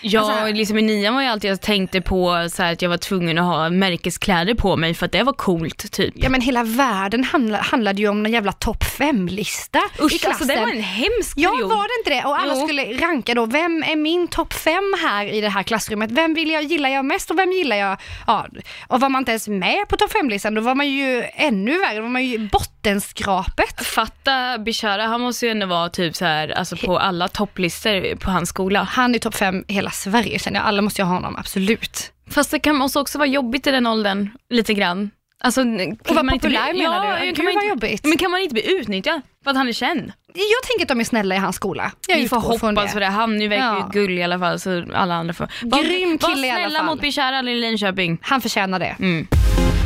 Ja, 0.00 0.20
alltså, 0.20 0.54
liksom 0.54 0.78
i 0.78 0.82
nian 0.82 1.14
var 1.14 1.22
jag 1.22 1.32
alltid, 1.32 1.50
jag 1.50 1.60
tänkte 1.60 2.00
på 2.00 2.48
så 2.50 2.62
att 2.62 2.82
jag 2.82 2.88
var 2.88 2.96
tvungen 2.96 3.38
att 3.38 3.44
ha 3.44 3.70
märkeskläder 3.70 4.54
på 4.54 4.76
mig 4.76 4.94
för 4.94 5.06
att 5.06 5.12
det 5.12 5.22
var 5.22 5.32
coolt 5.32 5.92
typ. 5.92 6.14
Ja 6.16 6.28
men 6.28 6.40
hela 6.40 6.64
världen 6.64 7.24
handla, 7.24 7.58
handlade 7.58 8.02
ju 8.02 8.08
om 8.08 8.26
en 8.26 8.32
jävla 8.32 8.52
topp 8.52 8.84
5-lista 8.84 9.80
Usch, 10.00 10.26
alltså 10.26 10.44
det 10.44 10.56
var 10.56 10.68
en 10.68 10.82
hemsk 10.82 11.34
period. 11.36 11.60
Ja, 11.60 11.66
var 11.66 11.82
det 11.82 12.00
inte 12.00 12.22
det? 12.22 12.28
Och 12.28 12.40
alla 12.40 12.54
jo. 12.54 12.66
skulle 12.66 12.84
ranka 12.84 13.34
då, 13.34 13.46
vem 13.46 13.82
är 13.82 13.96
min 13.96 14.28
topp 14.28 14.52
5 14.52 14.74
här 15.02 15.26
i 15.26 15.40
det 15.40 15.48
här 15.48 15.62
klassrummet? 15.62 16.10
Vem 16.10 16.34
vill 16.34 16.50
jag, 16.50 16.62
gillar 16.62 16.88
jag 16.88 17.04
mest 17.04 17.30
och 17.30 17.38
vem 17.38 17.52
gillar 17.52 17.76
jag? 17.76 17.96
Ja, 18.26 18.46
och 18.88 19.00
var 19.00 19.08
man 19.08 19.20
inte 19.20 19.30
ens 19.30 19.48
med 19.48 19.88
på 19.88 19.96
topp 19.96 20.12
5-listan 20.38 20.54
då 20.54 20.60
var 20.60 20.74
man 20.74 20.88
ju 20.88 21.24
ännu 21.34 21.78
värre, 21.78 21.96
då 21.96 22.02
var 22.02 22.08
man 22.08 22.24
ju 22.24 22.48
bottenskrapet. 22.48 23.86
Fatta 23.86 24.58
Bishara, 24.58 25.06
han 25.06 25.20
måste 25.20 25.46
ju 25.46 25.52
ändå 25.52 25.66
vara 25.66 25.88
typ 25.88 26.16
så 26.16 26.24
här, 26.24 26.48
alltså 26.48 26.76
på 26.76 26.98
alla 26.98 27.28
topplistor 27.28 28.16
på 28.16 28.30
hans 28.30 28.48
skola. 28.48 28.82
Han 28.82 29.14
är 29.14 29.18
topp 29.18 29.34
5 29.34 29.64
hela 29.68 29.88
hela 29.88 29.90
Sverige 29.90 30.38
känner 30.38 30.60
jag. 30.60 30.66
Alla 30.66 30.82
måste 30.82 31.02
ju 31.02 31.06
ha 31.06 31.14
honom, 31.14 31.36
absolut. 31.36 32.12
Fast 32.30 32.50
det 32.50 32.58
kan 32.58 32.76
måste 32.76 32.98
också 32.98 33.18
vara 33.18 33.28
jobbigt 33.28 33.66
i 33.66 33.70
den 33.70 33.86
åldern, 33.86 34.30
lite 34.50 34.74
grann. 34.74 35.10
Alltså, 35.40 35.60
och 35.60 36.14
vara 36.14 36.30
populär 36.30 36.72
bli, 36.72 36.82
menar 36.82 37.06
ja, 37.06 37.20
du? 37.20 37.32
Gud 37.32 37.54
vad 37.54 37.68
jobbigt. 37.68 38.04
Men 38.04 38.18
kan 38.18 38.30
man 38.30 38.40
inte 38.40 38.52
bli 38.52 38.80
utnyttjad 38.80 39.20
för 39.44 39.50
att 39.50 39.56
han 39.56 39.68
är 39.68 39.72
känd? 39.72 40.12
Jag 40.34 40.62
tänker 40.68 40.84
att 40.84 40.88
de 40.88 41.00
är 41.00 41.04
snälla 41.04 41.34
i 41.34 41.38
hans 41.38 41.56
skola. 41.56 41.92
Jag 42.08 42.16
Vi 42.16 42.28
får 42.28 42.40
hoppas 42.40 42.92
för 42.92 43.00
det. 43.00 43.06
Han 43.06 43.42
är 43.42 43.48
verkligen 43.48 43.74
ja. 43.74 43.90
gull 43.92 44.18
i 44.18 44.22
alla 44.22 44.38
fall 44.38 44.60
så 44.60 44.84
alla 44.94 45.14
andra 45.14 45.34
får. 45.34 45.48
Grym 45.62 46.18
kille 46.18 46.46
i 46.46 46.50
alla 46.50 46.62
fall. 46.62 46.70
snälla 46.70 46.82
mot 46.82 47.00
Bishara 47.00 47.40
i 47.40 47.60
Linköping. 47.60 48.18
Han 48.22 48.40
förtjänar 48.40 48.78
det. 48.78 48.96
Mm. 48.98 49.26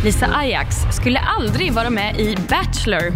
Lisa 0.05 0.27
Ajax 0.27 0.77
skulle 0.93 1.19
aldrig 1.19 1.73
vara 1.73 1.91
med 1.91 2.21
i 2.21 2.37
Bachelor. 2.49 3.13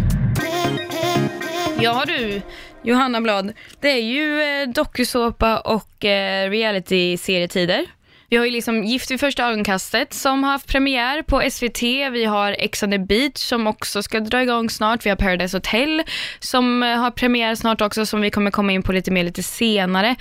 Ja 1.79 2.03
du, 2.07 2.41
Johanna 2.83 3.21
Blad. 3.21 3.53
Det 3.79 3.89
är 3.89 4.01
ju 4.01 4.41
eh, 4.41 4.69
dokusåpa 4.69 5.59
och 5.59 6.05
eh, 6.05 6.49
reality-serietider. 6.49 7.85
Vi 8.29 8.37
har 8.37 8.45
ju 8.45 8.51
liksom 8.51 8.83
Gift 8.83 9.11
vid 9.11 9.19
första 9.19 9.45
ögonkastet 9.45 10.13
som 10.13 10.43
har 10.43 10.51
haft 10.51 10.67
premiär 10.67 11.21
på 11.21 11.49
SVT. 11.51 11.83
Vi 12.13 12.25
har 12.25 12.55
Ex 12.59 12.83
on 12.83 12.91
the 12.91 12.99
beach 12.99 13.37
som 13.37 13.67
också 13.67 14.03
ska 14.03 14.19
dra 14.19 14.41
igång 14.41 14.69
snart. 14.69 15.05
Vi 15.05 15.09
har 15.09 15.17
Paradise 15.17 15.57
Hotel 15.57 16.03
som 16.39 16.83
eh, 16.83 16.89
har 16.89 17.11
premiär 17.11 17.55
snart 17.55 17.81
också 17.81 18.05
som 18.05 18.21
vi 18.21 18.29
kommer 18.29 18.51
komma 18.51 18.71
in 18.71 18.83
på 18.83 18.91
lite 18.91 19.11
mer 19.11 19.23
lite 19.23 19.43
senare. 19.43 20.15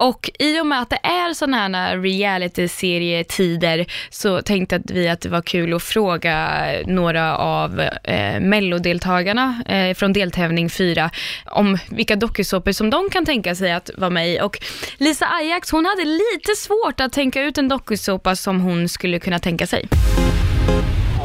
Och 0.00 0.30
i 0.38 0.60
och 0.60 0.66
med 0.66 0.82
att 0.82 0.90
det 0.90 1.00
är 1.02 1.34
sådana 1.34 1.56
här 1.56 1.98
reality-serietider 1.98 3.86
så 4.10 4.42
tänkte 4.42 4.76
att 4.76 4.90
vi 4.90 5.08
att 5.08 5.20
det 5.20 5.28
var 5.28 5.42
kul 5.42 5.74
att 5.74 5.82
fråga 5.82 6.48
några 6.86 7.36
av 7.36 7.80
eh, 8.04 8.40
mellodeltagarna 8.40 9.62
eh, 9.66 9.94
från 9.94 10.12
deltävling 10.12 10.70
4 10.70 11.10
om 11.46 11.78
vilka 11.90 12.16
dokusåpor 12.16 12.72
som 12.72 12.90
de 12.90 13.10
kan 13.10 13.26
tänka 13.26 13.54
sig 13.54 13.72
att 13.72 13.90
vara 13.96 14.10
med 14.10 14.28
i. 14.28 14.40
Och 14.40 14.58
Lisa 14.96 15.26
Ajax 15.26 15.70
hon 15.70 15.86
hade 15.86 16.04
lite 16.04 16.54
svårt 16.56 17.00
att 17.00 17.12
tänka 17.12 17.42
ut 17.42 17.50
ut 17.50 17.58
en 17.58 17.68
dokusåpa 17.68 18.36
som 18.36 18.60
hon 18.60 18.88
skulle 18.88 19.18
kunna 19.18 19.38
tänka 19.38 19.66
sig? 19.66 19.88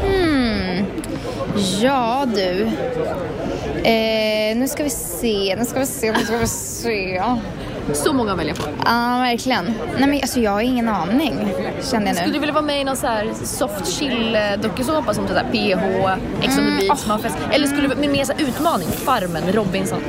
Hmm. 0.01 0.86
Ja 1.82 2.25
du. 2.36 2.67
Eh, 3.89 4.58
nu 4.58 4.67
ska 4.67 4.84
vi 4.84 4.89
se, 4.89 5.55
nu 5.55 5.65
ska 5.65 5.79
vi 5.79 5.86
se, 5.86 6.12
nu 6.12 6.20
ska 6.20 6.38
vi 6.38 6.48
se. 6.48 7.24
Så 7.94 8.13
många 8.13 8.32
att 8.32 8.39
välja 8.39 8.56
på. 8.56 8.63
Ja, 8.86 9.18
verkligen. 9.20 9.65
Nej 10.00 10.10
men 10.10 10.20
alltså 10.22 10.39
jag 10.39 10.51
har 10.51 10.62
ingen 10.62 10.89
aning, 10.89 11.54
känner 11.92 12.08
jag 12.08 12.15
nu. 12.15 12.22
Skulle 12.22 12.34
du 12.34 12.39
vilja 12.39 12.54
vara 12.54 12.65
med 12.65 12.82
i 12.82 12.84
någon 12.84 12.98
så 12.98 13.08
här 13.08 13.34
soft 13.44 13.88
chill 13.88 14.38
dokusåpa 14.62 15.13
som 15.13 15.27
typ 15.27 15.38
PH, 15.38 15.84
Ex 16.42 16.58
on 16.58 16.65
the 16.65 16.88
beach, 16.88 17.06
mm. 17.06 17.18
oh. 17.18 17.54
Eller 17.56 17.68
skulle 17.68 17.88
du 17.88 17.96
med 17.96 18.10
mer 18.10 18.25
så 18.25 18.34
utmaning, 18.34 18.88
Farmen 18.88 19.54
Robinson? 19.54 20.00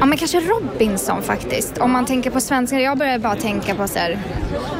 Ja 0.00 0.06
men 0.06 0.18
kanske 0.18 0.40
Robinson 0.40 1.22
faktiskt. 1.22 1.78
Om 1.78 1.90
man 1.90 2.06
tänker 2.06 2.30
på 2.30 2.40
svenska. 2.40 2.80
Jag 2.80 2.98
börjar 2.98 3.18
bara 3.18 3.36
tänka 3.36 3.74
på 3.74 3.88
så 3.88 3.98
här, 3.98 4.18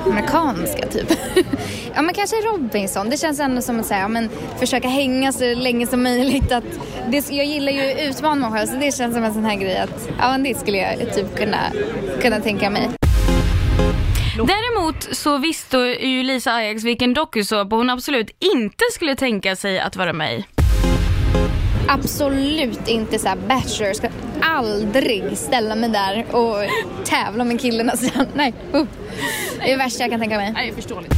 amerikanska 0.04 0.86
typ. 0.86 1.18
ja 1.94 2.02
men 2.02 2.14
kanske 2.14 2.36
Robinson. 2.36 3.10
Det 3.10 3.16
känns 3.16 3.40
ändå 3.40 3.62
som 3.62 3.80
att 3.80 3.86
säga, 3.86 4.00
ja, 4.00 4.08
men 4.08 4.28
försöka 4.58 4.88
hänga 4.88 5.32
så 5.32 5.54
länge 5.54 5.86
som 5.86 6.02
möjligt. 6.02 6.52
Att 6.52 6.64
det, 7.08 7.30
jag 7.30 7.46
gillar 7.46 7.72
ju 7.72 8.12
mig 8.36 8.50
själv 8.50 8.66
så 8.66 8.76
det 8.76 8.96
känns 8.96 9.14
som 9.14 9.24
en 9.24 9.34
sån 9.34 9.44
här 9.44 9.56
grej 9.56 9.78
att 9.78 10.08
ja 10.18 10.30
men 10.30 10.42
det 10.42 10.58
skulle 10.58 10.78
jag 10.78 11.14
typ 11.14 11.36
kunna, 11.36 11.58
kunna 12.20 12.40
tänka 12.40 12.70
mig. 12.70 12.90
Däremot 14.36 15.16
så 15.16 15.38
visste 15.38 15.76
ju 15.76 16.22
Lisa 16.22 16.52
Ajax 16.52 16.84
vilken 16.84 17.14
dokusåpa 17.14 17.76
hon 17.76 17.90
absolut 17.90 18.30
inte 18.54 18.84
skulle 18.92 19.16
tänka 19.16 19.56
sig 19.56 19.80
att 19.80 19.96
vara 19.96 20.12
med 20.12 20.38
i 20.38 20.44
absolut 21.90 22.88
inte 22.88 23.18
så 23.18 23.28
här 23.28 23.36
bachelor. 23.36 23.92
Aldrig 24.42 25.38
ställa 25.38 25.74
mig 25.74 25.90
där 25.90 26.34
och 26.34 26.56
tävla 27.04 27.44
med 27.44 27.60
killarna 27.60 27.96
sen. 27.96 28.26
Nej, 28.34 28.54
uh. 28.74 28.84
det 29.58 29.64
är 29.64 29.70
det 29.70 29.76
värsta 29.76 30.02
jag 30.02 30.10
kan 30.10 30.20
tänka 30.20 30.36
mig. 30.36 30.52
Nej, 30.52 30.72
förståeligt. 30.74 31.14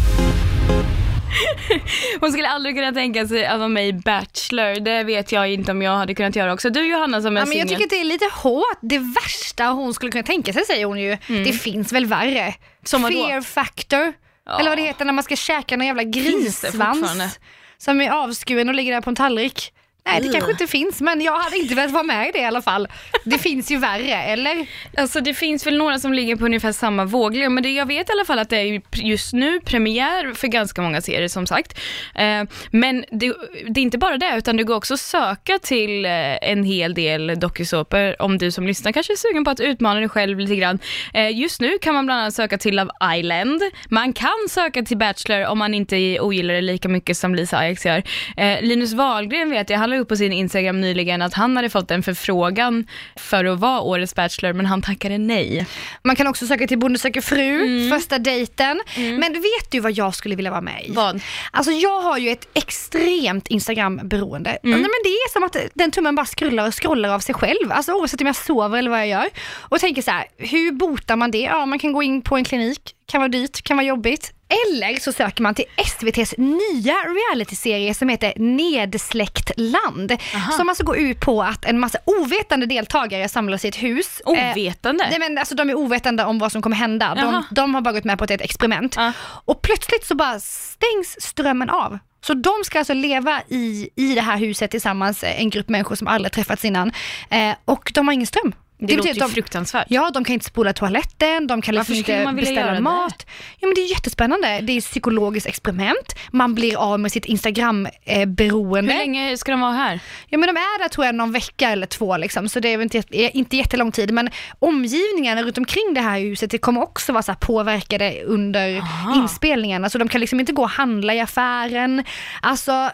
Hon 2.20 2.32
skulle 2.32 2.48
aldrig 2.48 2.74
kunna 2.74 2.92
tänka 2.92 3.26
sig 3.26 3.46
att 3.46 3.58
vara 3.58 3.68
med 3.68 3.88
i 3.88 3.92
Bachelor. 3.92 4.80
Det 4.80 5.04
vet 5.04 5.32
jag 5.32 5.52
inte 5.52 5.70
om 5.70 5.82
jag 5.82 5.96
hade 5.96 6.14
kunnat 6.14 6.36
göra 6.36 6.52
också. 6.52 6.70
Du 6.70 6.88
Johanna 6.88 7.22
som 7.22 7.36
är 7.36 7.40
ja, 7.40 7.46
men 7.46 7.58
Jag 7.58 7.68
tycker 7.68 7.84
att 7.84 7.90
det 7.90 8.00
är 8.00 8.04
lite 8.04 8.28
hårt. 8.32 8.78
Det 8.80 8.98
värsta 8.98 9.64
hon 9.64 9.94
skulle 9.94 10.12
kunna 10.12 10.24
tänka 10.24 10.52
sig 10.52 10.64
säger 10.64 10.86
hon 10.86 11.00
ju. 11.00 11.18
Mm. 11.26 11.44
Det 11.44 11.52
finns 11.52 11.92
väl 11.92 12.06
värre. 12.06 12.54
Som 12.84 13.02
Fear 13.02 13.40
factor. 13.40 14.12
Ja. 14.46 14.58
Eller 14.60 14.70
vad 14.70 14.78
det 14.78 14.82
heter 14.82 15.04
när 15.04 15.12
man 15.12 15.24
ska 15.24 15.36
käka 15.36 15.76
någon 15.76 15.86
jävla 15.86 16.02
grissvans. 16.02 17.38
Som 17.78 18.00
är 18.00 18.10
avskuren 18.10 18.68
och 18.68 18.74
ligger 18.74 18.92
där 18.92 19.00
på 19.00 19.10
en 19.10 19.16
tallrik. 19.16 19.72
Nej, 20.04 20.20
det 20.20 20.28
kanske 20.28 20.50
inte 20.50 20.66
finns, 20.66 21.00
men 21.00 21.20
jag 21.20 21.38
hade 21.38 21.56
inte 21.56 21.74
velat 21.74 21.90
vara 21.90 22.02
med 22.02 22.28
i 22.28 22.32
det 22.32 22.38
i 22.38 22.44
alla 22.44 22.62
fall. 22.62 22.88
Det 23.24 23.38
finns 23.38 23.70
ju 23.70 23.78
värre, 23.78 24.14
eller? 24.14 24.66
Alltså 24.96 25.20
det 25.20 25.34
finns 25.34 25.66
väl 25.66 25.78
några 25.78 25.98
som 25.98 26.12
ligger 26.12 26.36
på 26.36 26.44
ungefär 26.44 26.72
samma 26.72 27.04
våglängd, 27.04 27.52
men 27.52 27.62
det, 27.62 27.68
jag 27.70 27.86
vet 27.86 28.08
i 28.08 28.12
alla 28.12 28.24
fall 28.24 28.38
att 28.38 28.50
det 28.50 28.56
är 28.56 28.82
just 28.92 29.32
nu 29.32 29.60
premiär 29.60 30.34
för 30.34 30.48
ganska 30.48 30.82
många 30.82 31.00
serier 31.00 31.28
som 31.28 31.46
sagt. 31.46 31.78
Eh, 32.14 32.42
men 32.70 33.04
det, 33.10 33.34
det 33.68 33.80
är 33.80 33.82
inte 33.82 33.98
bara 33.98 34.18
det, 34.18 34.34
utan 34.36 34.56
det 34.56 34.62
går 34.62 34.74
också 34.74 34.94
att 34.94 35.00
söka 35.00 35.58
till 35.58 36.04
eh, 36.04 36.50
en 36.50 36.64
hel 36.64 36.94
del 36.94 37.40
dokusåpor 37.40 38.22
om 38.22 38.38
du 38.38 38.50
som 38.50 38.66
lyssnar 38.66 38.92
kanske 38.92 39.12
är 39.12 39.16
sugen 39.16 39.44
på 39.44 39.50
att 39.50 39.60
utmana 39.60 40.00
dig 40.00 40.08
själv 40.08 40.38
lite 40.38 40.56
grann. 40.56 40.78
Eh, 41.14 41.38
just 41.38 41.60
nu 41.60 41.78
kan 41.78 41.94
man 41.94 42.06
bland 42.06 42.20
annat 42.20 42.34
söka 42.34 42.58
till 42.58 42.76
Love 42.76 42.90
Island. 43.18 43.62
Man 43.88 44.12
kan 44.12 44.48
söka 44.50 44.82
till 44.82 44.96
Bachelor 44.96 45.46
om 45.46 45.58
man 45.58 45.74
inte 45.74 46.20
ogillar 46.20 46.54
det 46.54 46.60
lika 46.60 46.88
mycket 46.88 47.16
som 47.16 47.34
Lisa 47.34 47.58
Ajax 47.58 47.86
gör. 47.86 48.02
Eh, 48.36 48.62
Linus 48.62 48.92
Wahlgren 48.92 49.50
vet 49.50 49.70
jag, 49.70 49.78
han 49.78 49.91
la 49.92 49.98
upp 49.98 50.08
på 50.08 50.16
sin 50.16 50.32
Instagram 50.32 50.80
nyligen 50.80 51.22
att 51.22 51.34
han 51.34 51.56
hade 51.56 51.70
fått 51.70 51.90
en 51.90 52.02
förfrågan 52.02 52.86
för 53.16 53.44
att 53.44 53.58
vara 53.58 53.80
årets 53.80 54.14
Bachelor, 54.14 54.52
men 54.52 54.66
han 54.66 54.82
tackade 54.82 55.18
nej. 55.18 55.66
Man 56.02 56.16
kan 56.16 56.26
också 56.26 56.46
söka 56.46 56.66
till 56.66 56.78
Bonde 56.78 56.98
söker 56.98 57.20
fru, 57.20 57.90
första 57.90 58.18
dejten. 58.18 58.82
Men 58.96 59.32
vet 59.32 59.70
du 59.70 59.80
vad 59.80 59.92
jag 59.92 60.14
skulle 60.14 60.34
vilja 60.34 60.50
vara 60.50 60.60
med 60.60 60.84
i? 60.84 60.92
Vad? 60.92 61.20
Alltså 61.50 61.72
jag 61.72 62.00
har 62.00 62.18
ju 62.18 62.30
ett 62.30 62.48
extremt 62.54 63.48
Instagram-beroende. 63.48 64.58
Nej, 64.62 64.74
men 64.74 64.82
det 65.04 65.08
är 65.08 65.32
som 65.32 65.42
att 65.44 65.56
den 65.74 65.90
tummen 65.90 66.14
bara 66.14 66.26
skrullar 66.26 66.66
och 66.66 66.82
scrollar 66.82 67.08
av 67.08 67.20
sig 67.20 67.34
själv. 67.34 67.72
Alltså 67.72 67.92
oavsett 67.92 68.20
om 68.20 68.26
jag 68.26 68.36
sover 68.36 68.78
eller 68.78 68.90
vad 68.90 69.00
jag 69.00 69.08
gör. 69.08 69.28
Och 69.56 69.80
tänker 69.80 70.02
så 70.02 70.10
här, 70.10 70.24
hur 70.36 70.72
botar 70.72 71.16
man 71.16 71.30
det? 71.30 71.38
Ja, 71.38 71.66
man 71.66 71.78
kan 71.78 71.92
gå 71.92 72.02
in 72.02 72.22
på 72.22 72.36
en 72.36 72.44
klinik, 72.44 72.80
kan 73.06 73.20
vara 73.20 73.28
dyrt, 73.28 73.62
kan 73.62 73.76
vara 73.76 73.86
jobbigt. 73.86 74.32
Eller 74.52 75.00
så 75.00 75.12
söker 75.12 75.42
man 75.42 75.54
till 75.54 75.64
SVTs 75.76 76.34
nya 76.38 76.94
realityserie 76.94 77.94
som 77.94 78.08
heter 78.08 78.32
Nedsläckt 78.36 79.50
land. 79.56 80.16
Som 80.56 80.68
alltså 80.68 80.84
går 80.84 80.96
ut 80.96 81.20
på 81.20 81.42
att 81.42 81.64
en 81.64 81.80
massa 81.80 81.98
ovetande 82.04 82.66
deltagare 82.66 83.28
samlas 83.28 83.64
i 83.64 83.68
ett 83.68 83.82
hus. 83.82 84.20
Eh, 84.26 84.30
Ovetande? 84.52 85.06
Nej 85.10 85.18
men 85.18 85.38
alltså 85.38 85.54
de 85.54 85.70
är 85.70 85.74
ovetande 85.74 86.24
om 86.24 86.38
vad 86.38 86.52
som 86.52 86.62
kommer 86.62 86.76
hända. 86.76 87.14
De, 87.14 87.44
de 87.54 87.74
har 87.74 87.80
bara 87.80 87.92
gått 87.94 88.04
med 88.04 88.18
på 88.18 88.24
att 88.24 88.28
det 88.28 88.34
är 88.34 88.38
ett 88.38 88.44
experiment. 88.44 88.94
Ja. 88.96 89.12
Och 89.44 89.62
plötsligt 89.62 90.04
så 90.06 90.14
bara 90.14 90.40
stängs 90.40 91.16
strömmen 91.20 91.70
av. 91.70 91.98
Så 92.24 92.34
de 92.34 92.52
ska 92.64 92.78
alltså 92.78 92.94
leva 92.94 93.42
i, 93.48 93.88
i 93.96 94.14
det 94.14 94.20
här 94.20 94.36
huset 94.36 94.70
tillsammans, 94.70 95.22
eh, 95.24 95.40
en 95.40 95.50
grupp 95.50 95.68
människor 95.68 95.94
som 95.96 96.06
aldrig 96.08 96.32
träffats 96.32 96.64
innan. 96.64 96.92
Eh, 97.30 97.54
och 97.64 97.90
de 97.94 98.08
har 98.08 98.14
ingen 98.14 98.26
ström. 98.26 98.54
Det, 98.86 98.96
låter 98.96 99.08
betyder 99.08 99.26
ju 99.26 99.28
de, 99.28 99.34
fruktansvärt. 99.34 99.86
Ja, 99.90 100.10
de 100.14 100.24
kan 100.24 100.34
inte 100.34 100.46
spola 100.46 100.72
toaletten, 100.72 101.46
de 101.46 101.62
kan 101.62 101.74
liksom 101.74 101.94
inte 101.94 102.32
beställa 102.36 102.72
det? 102.72 102.80
mat. 102.80 103.26
Ja, 103.60 103.66
men 103.66 103.74
det 103.74 103.80
är 103.80 103.90
jättespännande. 103.90 104.60
Det 104.62 104.72
är 104.72 104.78
ett 104.78 104.84
psykologiskt 104.84 105.46
experiment. 105.46 106.14
Man 106.30 106.54
blir 106.54 106.76
av 106.76 107.00
med 107.00 107.12
sitt 107.12 107.24
Instagram-beroende. 107.24 108.92
Hur 108.92 108.98
länge 108.98 109.36
ska 109.36 109.50
de 109.52 109.60
vara 109.60 109.72
här? 109.72 110.00
Ja 110.28 110.38
men 110.38 110.46
de 110.54 110.60
är 110.60 110.78
där 110.78 110.88
tror 110.88 111.06
jag 111.06 111.14
någon 111.14 111.32
vecka 111.32 111.70
eller 111.70 111.86
två 111.86 112.16
liksom, 112.16 112.48
så 112.48 112.60
det 112.60 112.68
är 112.68 112.82
inte, 112.82 112.96
jätte- 112.96 113.16
inte 113.38 113.56
jättelång 113.56 113.92
tid. 113.92 114.10
Men 114.12 114.30
omgivningarna 114.58 115.42
runt 115.42 115.58
omkring 115.58 115.94
det 115.94 116.00
här 116.00 116.20
huset 116.20 116.50
det 116.50 116.58
kommer 116.58 116.82
också 116.82 117.12
vara 117.12 117.22
så 117.22 117.34
påverkade 117.34 118.22
under 118.24 118.78
Aha. 118.78 119.14
inspelningen. 119.22 119.84
Alltså 119.84 119.98
de 119.98 120.08
kan 120.08 120.20
liksom 120.20 120.40
inte 120.40 120.52
gå 120.52 120.62
och 120.62 120.70
handla 120.70 121.14
i 121.14 121.20
affären. 121.20 122.04
Alltså 122.42 122.90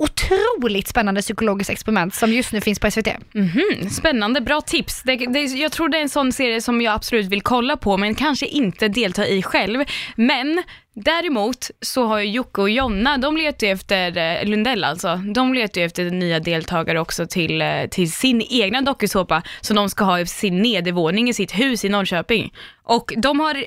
otroligt 0.00 0.88
spännande 0.88 1.22
psykologiskt 1.22 1.70
experiment 1.70 2.14
som 2.14 2.32
just 2.32 2.52
nu 2.52 2.60
finns 2.60 2.78
på 2.78 2.90
SVT. 2.90 3.08
Mhm, 3.32 3.90
spännande, 3.90 4.40
bra 4.40 4.60
tips. 4.60 5.02
Det, 5.02 5.16
det, 5.16 5.40
jag 5.40 5.72
tror 5.72 5.88
det 5.88 5.98
är 5.98 6.02
en 6.02 6.08
sån 6.08 6.32
serie 6.32 6.60
som 6.60 6.80
jag 6.80 6.94
absolut 6.94 7.26
vill 7.26 7.42
kolla 7.42 7.76
på 7.76 7.96
men 7.96 8.14
kanske 8.14 8.46
inte 8.46 8.88
delta 8.88 9.26
i 9.26 9.42
själv. 9.42 9.84
Men 10.16 10.62
däremot 10.94 11.70
så 11.80 12.06
har 12.06 12.18
ju 12.18 12.30
Jocke 12.30 12.60
och 12.60 12.70
Jonna, 12.70 13.18
de 13.18 13.36
letar 13.36 13.66
ju 13.66 13.72
efter, 13.72 14.16
eh, 14.16 14.48
Lundell 14.48 14.84
alltså, 14.84 15.16
de 15.16 15.54
letar 15.54 15.80
ju 15.80 15.84
efter 15.84 16.04
nya 16.04 16.40
deltagare 16.40 17.00
också 17.00 17.26
till, 17.26 17.62
eh, 17.62 17.86
till 17.90 18.12
sin 18.12 18.42
egna 18.50 18.80
dokusåpa 18.80 19.42
som 19.60 19.76
de 19.76 19.88
ska 19.88 20.04
ha 20.04 20.20
i 20.20 20.26
sin 20.26 20.62
nedervåning 20.62 21.28
i 21.28 21.34
sitt 21.34 21.52
hus 21.52 21.84
i 21.84 21.88
Norrköping. 21.88 22.52
Och 22.82 23.12
de 23.16 23.40
har 23.40 23.54
eh, 23.54 23.62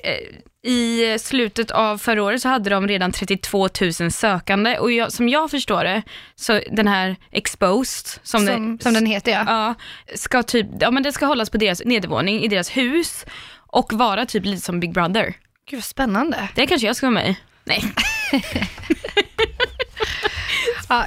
i 0.64 1.16
slutet 1.18 1.70
av 1.70 1.98
förra 1.98 2.22
året 2.22 2.42
så 2.42 2.48
hade 2.48 2.70
de 2.70 2.88
redan 2.88 3.12
32 3.12 3.68
000 4.00 4.10
sökande 4.10 4.78
och 4.78 4.92
jag, 4.92 5.12
som 5.12 5.28
jag 5.28 5.50
förstår 5.50 5.84
det, 5.84 6.02
så 6.34 6.60
den 6.72 6.88
här 6.88 7.16
Exposed, 7.30 8.20
som, 8.22 8.46
Som, 8.46 8.76
det, 8.76 8.82
som 8.82 8.94
den 8.94 9.06
heter 9.06 9.32
ja. 9.32 9.44
Ja, 9.46 9.74
ska 10.14 10.42
typ, 10.42 10.66
ja 10.80 10.90
men 10.90 11.02
det 11.02 11.12
ska 11.12 11.26
hållas 11.26 11.50
på 11.50 11.56
deras 11.56 11.82
nedervåning 11.84 12.40
i 12.42 12.48
deras 12.48 12.76
hus 12.76 13.26
och 13.54 13.92
vara 13.92 14.26
typ 14.26 14.44
lite 14.44 14.62
som 14.62 14.80
Big 14.80 14.92
Brother. 14.92 15.34
Gud 15.70 15.78
vad 15.78 15.84
spännande. 15.84 16.48
Det 16.54 16.66
kanske 16.66 16.86
jag 16.86 16.96
ska 16.96 17.06
vara 17.06 17.14
med 17.14 17.30
i. 17.30 17.36
Nej, 17.64 17.84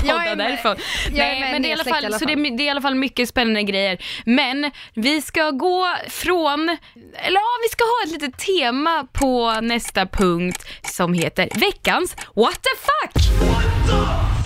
Ja, 0.06 0.14
podda 0.14 0.36
därifrån. 0.36 0.76
Nej, 1.12 1.52
men 1.52 1.62
det 1.62 1.68
är, 1.68 1.70
i 1.70 1.74
alla 1.74 1.84
fall, 1.84 2.04
i 2.04 2.06
alla 2.06 2.20
så 2.20 2.26
det, 2.26 2.34
fall. 2.34 2.46
är, 2.46 2.58
det 2.58 2.64
är 2.64 2.66
i 2.66 2.70
alla 2.70 2.82
fall 2.82 2.96
mycket 2.96 3.30
spännande 3.30 3.64
grejer. 3.64 3.98
Men 4.26 4.72
vi 4.94 5.22
ska 5.22 5.52
gå 5.52 5.88
från, 6.10 6.78
eller 7.14 7.40
ja, 7.40 7.58
vi 7.64 7.70
ska 7.72 7.84
ha 7.84 8.06
ett 8.06 8.22
litet 8.22 8.40
tema 8.40 9.08
på 9.14 9.62
nästa 9.62 10.06
punkt 10.06 10.66
som 10.84 11.14
heter 11.14 11.50
veckans 11.56 12.16
What 12.36 12.60
the 12.64 12.70
fuck? 12.82 14.37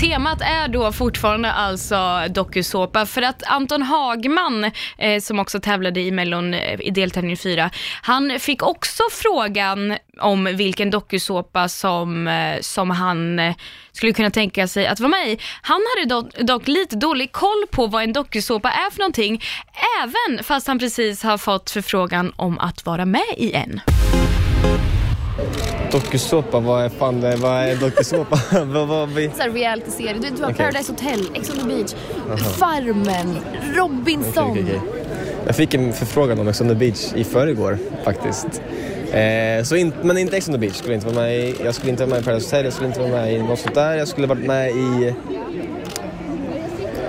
Temat 0.00 0.40
är 0.40 0.68
då 0.68 0.92
fortfarande 0.92 1.52
alltså 1.52 2.22
dokusåpa 2.30 3.06
för 3.06 3.22
att 3.22 3.42
Anton 3.46 3.82
Hagman, 3.82 4.64
eh, 4.98 5.20
som 5.20 5.38
också 5.38 5.60
tävlade 5.60 6.00
i 6.00 6.10
Mellon 6.10 6.54
eh, 6.54 6.80
i 6.80 6.90
deltävling 6.90 7.36
4, 7.36 7.70
han 8.02 8.40
fick 8.40 8.62
också 8.62 9.02
frågan 9.10 9.96
om 10.20 10.44
vilken 10.44 10.90
dokusåpa 10.90 11.68
som, 11.68 12.28
eh, 12.28 12.60
som 12.60 12.90
han 12.90 13.38
eh, 13.38 13.54
skulle 13.92 14.12
kunna 14.12 14.30
tänka 14.30 14.68
sig 14.68 14.86
att 14.86 15.00
vara 15.00 15.10
med 15.10 15.28
i. 15.28 15.38
Han 15.62 15.80
hade 15.96 16.14
dock, 16.14 16.38
dock 16.38 16.68
lite 16.68 16.96
dålig 16.96 17.32
koll 17.32 17.66
på 17.70 17.86
vad 17.86 18.02
en 18.02 18.12
dokusåpa 18.12 18.70
är 18.70 18.90
för 18.90 18.98
någonting, 18.98 19.42
även 20.02 20.44
fast 20.44 20.66
han 20.66 20.78
precis 20.78 21.22
har 21.22 21.38
fått 21.38 21.70
förfrågan 21.70 22.32
om 22.36 22.58
att 22.58 22.86
vara 22.86 23.04
med 23.04 23.34
i 23.36 23.52
en. 23.52 23.80
Dokusåpa, 25.96 26.60
vad 26.60 26.84
är 26.84 26.88
fan 26.88 27.20
det, 27.20 27.36
vad 27.36 27.52
är 27.52 27.76
dokusåpa? 27.76 28.38
vad, 28.64 28.88
vad, 28.88 29.08
vi... 29.08 29.30
Så 29.36 29.42
här 29.42 29.50
reality-serie. 29.50 30.14
Du, 30.20 30.30
du 30.30 30.42
har 30.42 30.50
Okej. 30.50 30.66
Paradise 30.66 30.92
Hotel, 30.92 31.30
Ex 31.34 31.50
on 31.50 31.56
the 31.56 31.64
beach, 31.64 31.94
Farmen, 32.58 33.36
Robinson. 33.74 34.50
Okej, 34.50 34.62
okej. 34.62 34.80
Jag 35.46 35.56
fick 35.56 35.74
en 35.74 35.92
förfrågan 35.92 36.38
om 36.38 36.48
Ex 36.48 36.60
on 36.60 36.68
the 36.68 36.74
beach 36.74 37.12
i 37.14 37.24
förrgår 37.24 37.78
faktiskt. 38.04 38.62
Eh, 39.12 39.64
så 39.64 39.76
in, 39.76 39.92
men 40.02 40.18
inte 40.18 40.36
Ex 40.36 40.48
on 40.48 40.54
the 40.54 40.58
beach 40.58 40.74
skulle 40.74 40.94
jag 40.94 40.98
inte 40.98 41.14
vara 41.14 41.24
med 41.26 41.38
i. 41.38 41.54
Jag 41.64 41.74
skulle 41.74 41.90
inte 41.90 42.04
vara 42.04 42.14
med 42.14 42.22
i 42.22 42.24
Paradise 42.24 42.46
Hotel, 42.46 42.64
jag 42.64 42.72
skulle 42.72 42.88
inte 42.88 43.00
vara 43.00 43.10
med 43.10 43.32
i 43.32 43.42
något 43.42 43.58
sånt 43.58 43.74
där. 43.74 43.96
Jag 43.96 44.08
skulle 44.08 44.26
varit 44.26 44.46
med 44.46 44.70
i... 44.70 45.14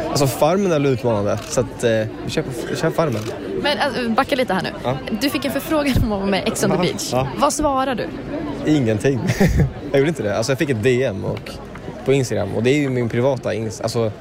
Alltså 0.10 0.28
Farmen 0.28 0.66
är 0.66 0.80
väl 0.80 0.86
utmanande 0.86 1.40
så 1.50 1.60
att 1.60 1.84
eh, 1.84 1.92
vi 2.26 2.30
kör, 2.30 2.42
på, 2.42 2.50
vi 2.70 2.76
kör 2.76 2.90
Farmen. 2.90 3.22
Men 3.62 3.78
alltså, 3.80 4.10
backa 4.10 4.36
lite 4.36 4.54
här 4.54 4.62
nu. 4.62 4.70
Ja. 4.84 4.98
Du 5.22 5.30
fick 5.30 5.46
en 5.46 5.52
förfrågan 5.52 5.94
om 5.98 6.12
att 6.12 6.20
vara 6.20 6.30
med 6.30 6.40
i 6.40 6.52
Ex 6.52 6.64
on 6.64 6.72
the 6.72 6.78
beach. 6.78 7.10
ja. 7.12 7.28
Vad 7.38 7.54
svarar 7.54 7.96
du? 7.96 8.08
Ingenting. 8.68 9.20
jag 9.92 10.00
gjorde 10.00 10.10
inte 10.10 10.24
det. 10.24 10.38
Alltså 10.38 10.52
jag 10.52 10.60
fick 10.60 10.70
ett 10.70 10.84
DM 10.84 11.26
och, 11.26 11.52
på 12.06 12.14
Instagram 12.14 12.56
och 12.56 12.64
det 12.64 12.70
är 12.70 12.78
ju 12.78 12.90
min 12.90 13.10
privata 13.10 13.54
Instagram. 13.54 13.86
Alltså 13.86 14.12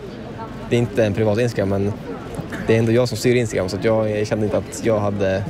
det 0.70 0.76
är 0.76 0.80
inte 0.80 1.04
en 1.04 1.14
privat 1.14 1.38
Instagram 1.38 1.68
men 1.68 1.92
det 2.66 2.74
är 2.74 2.78
ändå 2.78 2.92
jag 2.92 3.09
som 3.09 3.18
styr 3.18 3.35
Instagram 3.35 3.68
så 3.68 3.76
jag, 3.82 4.26
kände 4.26 4.44
inte 4.44 4.59
att 4.59 4.85
jag 4.85 5.00
hade, 5.00 5.44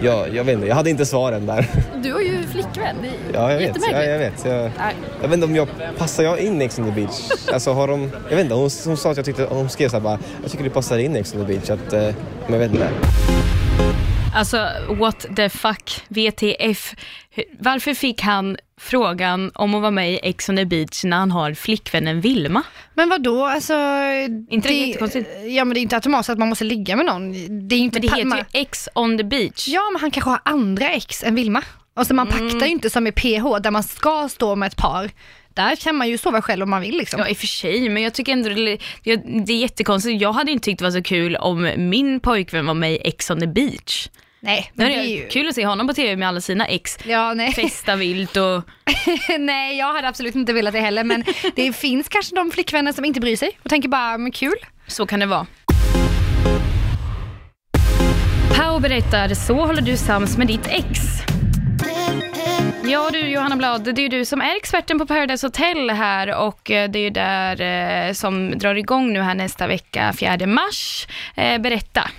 jag, 0.00 0.34
jag 0.34 0.44
vet 0.44 0.54
inte, 0.54 0.66
jag 0.66 0.74
hade 0.74 0.90
inte 0.90 1.06
svaren 1.06 1.46
där. 1.46 1.70
Du 2.02 2.12
har 2.12 2.20
ju 2.20 2.42
flickvän. 2.42 2.96
Det 3.02 3.08
är 3.08 3.42
ja, 3.42 3.52
jag 3.52 3.58
vet. 3.58 3.76
Ja, 3.92 4.02
jag 4.04 4.18
vet. 4.18 4.44
Jag, 4.44 4.70
jag 5.22 5.28
vet 5.28 5.34
inte 5.34 5.46
om 5.46 5.56
jag, 5.56 5.68
passar 5.98 6.22
jag 6.22 6.38
in 6.38 6.62
i 6.62 6.64
Ex 6.64 6.78
on 6.78 6.84
the 6.84 7.00
beach? 7.00 7.30
Alltså 7.52 7.72
har 7.72 7.88
de, 7.88 8.10
jag 8.28 8.36
vet 8.36 8.44
inte, 8.44 8.54
hon, 8.54 8.70
hon 8.84 8.96
sa 8.96 9.10
att 9.10 9.16
jag 9.16 9.26
tyckte, 9.26 9.46
hon 9.50 9.68
skrev 9.68 9.88
så 9.88 9.96
här 9.96 10.02
bara, 10.02 10.18
jag 10.42 10.50
tycker 10.50 10.64
du 10.64 10.70
passar 10.70 10.98
in 10.98 11.16
i 11.16 11.18
Ex 11.18 11.34
on 11.34 11.46
the 11.46 11.52
beach. 11.52 11.70
Att, 11.70 11.92
eh, 11.92 12.14
men 12.46 12.52
jag 12.52 12.58
vet 12.58 12.70
inte. 12.70 12.88
Alltså, 14.34 14.68
what 14.88 15.26
the 15.36 15.48
fuck, 15.48 16.02
VTF. 16.08 16.94
Varför 17.58 17.94
fick 17.94 18.22
han 18.22 18.56
frågan 18.80 19.50
om 19.54 19.74
att 19.74 19.80
vara 19.80 19.90
med 19.90 20.12
i 20.12 20.20
Ex 20.22 20.48
on 20.48 20.56
the 20.56 20.64
beach 20.64 21.04
när 21.04 21.16
han 21.16 21.30
har 21.30 21.54
flickvännen 21.54 22.20
Vilma? 22.20 22.62
Men 22.94 23.08
vad 23.08 23.22
då? 23.22 23.44
Alltså, 23.44 23.74
Inte 24.50 24.68
det 24.68 24.74
jättekonstigt? 24.74 25.28
Ja 25.46 25.64
men 25.64 25.74
det 25.74 25.80
är 25.80 25.82
inte 25.82 25.96
automatiskt 25.96 26.30
att 26.30 26.38
man 26.38 26.48
måste 26.48 26.64
ligga 26.64 26.96
med 26.96 27.06
någon. 27.06 27.32
Det 27.68 27.74
är 27.74 27.78
inte 27.78 28.00
Men 28.00 28.08
det 28.08 28.14
heter 28.16 28.24
man- 28.28 28.38
ju 28.38 28.44
Ex 28.60 28.88
on 28.94 29.18
the 29.18 29.24
beach. 29.24 29.68
Ja 29.68 29.90
men 29.92 30.00
han 30.00 30.10
kanske 30.10 30.30
har 30.30 30.40
andra 30.44 30.88
ex 30.90 31.22
än 31.24 31.34
Vilma. 31.34 31.62
Och 31.96 32.06
så 32.06 32.14
man 32.14 32.28
Mm. 32.28 32.50
paktar 32.50 32.66
ju 32.66 32.72
inte 32.72 32.90
som 32.90 33.06
i 33.06 33.12
PH 33.12 33.58
där 33.62 33.70
man 33.70 33.82
ska 33.82 34.28
stå 34.28 34.56
med 34.56 34.66
ett 34.66 34.76
par. 34.76 35.10
Där 35.58 35.76
kan 35.76 35.96
man 35.96 36.08
ju 36.08 36.18
sova 36.18 36.42
själv 36.42 36.62
om 36.62 36.70
man 36.70 36.80
vill 36.80 36.96
liksom. 36.96 37.20
Ja 37.20 37.28
i 37.28 37.32
och 37.32 37.36
för 37.36 37.46
sig, 37.46 37.88
men 37.88 38.02
jag 38.02 38.14
tycker 38.14 38.32
ändå 38.32 38.48
det, 38.48 38.78
det 39.46 39.52
är 39.52 39.58
jättekonstigt. 39.58 40.20
Jag 40.20 40.32
hade 40.32 40.50
inte 40.50 40.64
tyckt 40.64 40.78
det 40.78 40.84
var 40.84 40.90
så 40.90 41.02
kul 41.02 41.36
om 41.36 41.72
min 41.76 42.20
pojkvän 42.20 42.66
var 42.66 42.74
med 42.74 42.92
i 42.92 43.00
Ex 43.04 43.30
on 43.30 43.40
the 43.40 43.46
beach. 43.46 44.08
nej, 44.40 44.70
men 44.74 44.86
det 44.86 44.94
är 44.94 45.04
ju... 45.04 45.28
kul 45.28 45.48
att 45.48 45.54
se 45.54 45.66
honom 45.66 45.88
på 45.88 45.94
TV 45.94 46.16
med 46.16 46.28
alla 46.28 46.40
sina 46.40 46.66
ex. 46.66 46.98
Ja, 47.04 47.34
nej. 47.34 47.52
Festa 47.52 47.96
vilt 47.96 48.36
och... 48.36 48.62
nej, 49.38 49.78
jag 49.78 49.92
hade 49.92 50.08
absolut 50.08 50.34
inte 50.34 50.52
velat 50.52 50.72
det 50.72 50.80
heller 50.80 51.04
men 51.04 51.24
det 51.56 51.72
finns 51.72 52.08
kanske 52.08 52.34
de 52.34 52.50
flickvänner 52.50 52.92
som 52.92 53.04
inte 53.04 53.20
bryr 53.20 53.36
sig 53.36 53.58
och 53.62 53.70
tänker 53.70 53.88
bara, 53.88 54.18
men 54.18 54.32
kul. 54.32 54.56
Så 54.86 55.06
kan 55.06 55.20
det 55.20 55.26
vara. 55.26 55.46
Pau 58.54 58.80
berättar, 58.80 59.34
så 59.34 59.54
håller 59.54 59.82
du 59.82 59.96
sams 59.96 60.36
med 60.38 60.46
ditt 60.46 60.66
ex. 60.66 61.00
Ja 62.90 63.10
du 63.12 63.18
Johanna 63.18 63.56
Blad, 63.56 63.82
det 63.84 63.90
är 63.90 64.02
ju 64.02 64.08
du 64.08 64.24
som 64.24 64.40
är 64.40 64.56
experten 64.56 64.98
på 64.98 65.06
Paradise 65.06 65.46
Hotel 65.46 65.90
här 65.90 66.34
och 66.34 66.70
eh, 66.70 66.90
det 66.90 66.98
är 66.98 67.02
ju 67.02 67.10
där 67.10 67.60
eh, 67.60 68.12
som 68.12 68.58
drar 68.58 68.74
igång 68.74 69.12
nu 69.12 69.20
här 69.20 69.34
nästa 69.34 69.66
vecka, 69.66 70.12
4 70.12 70.46
mars. 70.46 71.06
Eh, 71.36 71.58
berätta. 71.58 72.10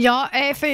Ja, 0.00 0.28
eh, 0.32 0.56
för 0.56 0.66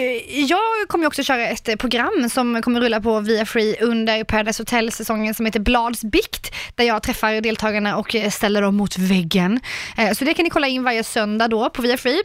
jag 0.51 0.89
kommer 0.89 1.07
också 1.07 1.23
köra 1.23 1.49
ett 1.49 1.69
eh, 1.69 1.77
program 1.77 2.29
som 2.31 2.63
kommer 2.63 2.81
rulla 2.81 3.01
på 3.01 3.21
via 3.21 3.47
Free 3.47 3.77
under 3.81 4.25
Paradise 4.25 4.63
Hotel-säsongen 4.63 5.35
som 5.35 5.47
heter 5.47 5.61
Blads 5.61 6.05
bikt, 6.05 6.55
där 6.75 6.85
jag 6.85 7.03
träffar 7.03 7.41
deltagarna 7.41 7.97
och 7.97 8.15
eh, 8.15 8.31
ställer 8.31 8.63
dem 8.63 8.77
mot 8.77 8.99
väggen. 8.99 9.61
Så 10.17 10.25
det 10.25 10.35
kan 10.35 10.45
ni 10.45 10.51
kolla 10.51 10.69
in 10.69 10.83
varje 10.83 11.05
söndag 11.05 11.49
då 11.49 11.71
på 11.71 11.83
via 11.83 11.97
Free. 11.97 12.23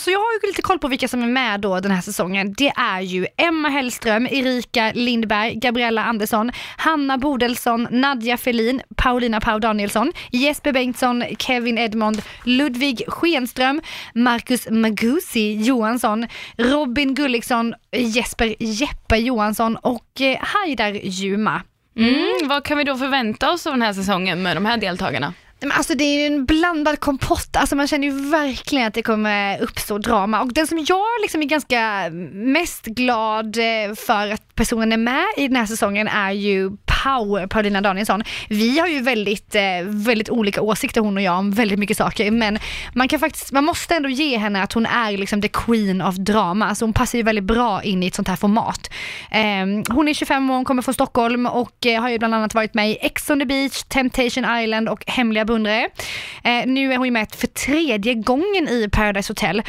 Så 0.00 0.10
jag 0.10 0.18
har 0.18 0.32
ju 0.42 0.48
lite 0.48 0.62
koll 0.62 0.78
på 0.78 0.88
vilka 0.88 1.08
som 1.08 1.22
är 1.22 1.26
med 1.26 1.60
då 1.60 1.80
den 1.80 1.90
här 1.90 2.00
säsongen. 2.00 2.54
Det 2.58 2.72
är 2.76 3.00
ju 3.00 3.26
Emma 3.36 3.68
Hellström, 3.68 4.26
Erika 4.26 4.92
Lindberg, 4.94 5.54
Gabriella 5.54 6.04
Andersson, 6.04 6.52
Hanna 6.76 7.18
Bodelsson, 7.18 7.88
Nadja 7.90 8.36
Felin, 8.36 8.82
Paulina 8.96 9.40
Pau 9.40 9.58
Danielsson, 9.58 10.12
Jesper 10.30 10.72
Bengtsson, 10.72 11.24
Kevin 11.38 11.78
Edmond, 11.78 12.22
Ludvig 12.44 13.02
Schenström, 13.08 13.80
Marcus 14.14 14.68
Magusi, 14.70 15.54
Johan 15.54 15.87
Johansson, 15.88 16.26
Robin 16.56 17.14
Gulliksson, 17.14 17.74
Jesper 17.92 18.54
Jeppe 18.58 19.16
Johansson 19.16 19.76
och 19.76 20.20
eh, 20.20 20.38
Haidar 20.40 20.92
Juma. 20.92 21.62
Mm. 21.96 22.48
Vad 22.48 22.64
kan 22.64 22.78
vi 22.78 22.84
då 22.84 22.96
förvänta 22.96 23.52
oss 23.52 23.66
av 23.66 23.72
den 23.72 23.82
här 23.82 23.92
säsongen 23.92 24.42
med 24.42 24.56
de 24.56 24.66
här 24.66 24.76
deltagarna? 24.76 25.34
Men 25.60 25.72
alltså 25.72 25.94
det 25.94 26.04
är 26.04 26.26
en 26.26 26.44
blandad 26.44 27.00
kompott, 27.00 27.56
alltså 27.56 27.76
man 27.76 27.88
känner 27.88 28.08
ju 28.08 28.30
verkligen 28.30 28.86
att 28.86 28.94
det 28.94 29.02
kommer 29.02 29.62
uppstå 29.62 29.98
drama 29.98 30.42
och 30.42 30.52
den 30.52 30.66
som 30.66 30.78
jag 30.88 31.06
liksom 31.22 31.42
är 31.42 31.46
ganska 31.46 32.10
mest 32.32 32.84
glad 32.84 33.56
eh, 33.56 33.94
för 33.94 34.30
att 34.32 34.54
personen 34.54 34.92
är 34.92 34.96
med 34.96 35.26
i 35.36 35.48
den 35.48 35.56
här 35.56 35.66
säsongen 35.66 36.08
är 36.08 36.30
ju 36.30 36.70
Pau, 37.02 37.48
Paulina 37.48 37.80
Danielsson. 37.80 38.22
Vi 38.48 38.78
har 38.78 38.86
ju 38.86 39.00
väldigt, 39.00 39.54
eh, 39.54 39.62
väldigt 39.84 40.30
olika 40.30 40.62
åsikter 40.62 41.00
hon 41.00 41.16
och 41.16 41.22
jag 41.22 41.38
om 41.38 41.50
väldigt 41.50 41.78
mycket 41.78 41.96
saker 41.96 42.30
men 42.30 42.58
man 42.92 43.08
kan 43.08 43.20
faktiskt, 43.20 43.52
man 43.52 43.64
måste 43.64 43.94
ändå 43.94 44.08
ge 44.08 44.38
henne 44.38 44.62
att 44.62 44.72
hon 44.72 44.86
är 44.86 45.16
liksom 45.16 45.42
the 45.42 45.48
queen 45.48 46.02
of 46.02 46.14
drama. 46.14 46.68
Alltså 46.68 46.84
hon 46.84 46.92
passar 46.92 47.18
ju 47.18 47.22
väldigt 47.22 47.44
bra 47.44 47.82
in 47.82 48.02
i 48.02 48.06
ett 48.06 48.14
sånt 48.14 48.28
här 48.28 48.36
format. 48.36 48.90
Ehm, 49.30 49.82
hon 49.90 50.08
är 50.08 50.14
25 50.14 50.50
år, 50.50 50.54
hon 50.54 50.64
kommer 50.64 50.82
från 50.82 50.94
Stockholm 50.94 51.46
och 51.46 51.86
eh, 51.86 52.00
har 52.00 52.08
ju 52.08 52.18
bland 52.18 52.34
annat 52.34 52.54
varit 52.54 52.74
med 52.74 52.90
i 52.90 52.98
Ex 53.00 53.30
on 53.30 53.38
the 53.40 53.46
beach, 53.46 53.82
Temptation 53.82 54.58
Island 54.58 54.88
och 54.88 55.04
Hemliga 55.06 55.44
beundrare. 55.44 55.88
Eh, 56.44 56.66
nu 56.66 56.92
är 56.92 56.96
hon 56.96 57.06
ju 57.06 57.12
med 57.12 57.30
för 57.34 57.46
tredje 57.46 58.14
gången 58.14 58.68
i 58.68 58.88
Paradise 58.92 59.30
Hotel 59.30 59.62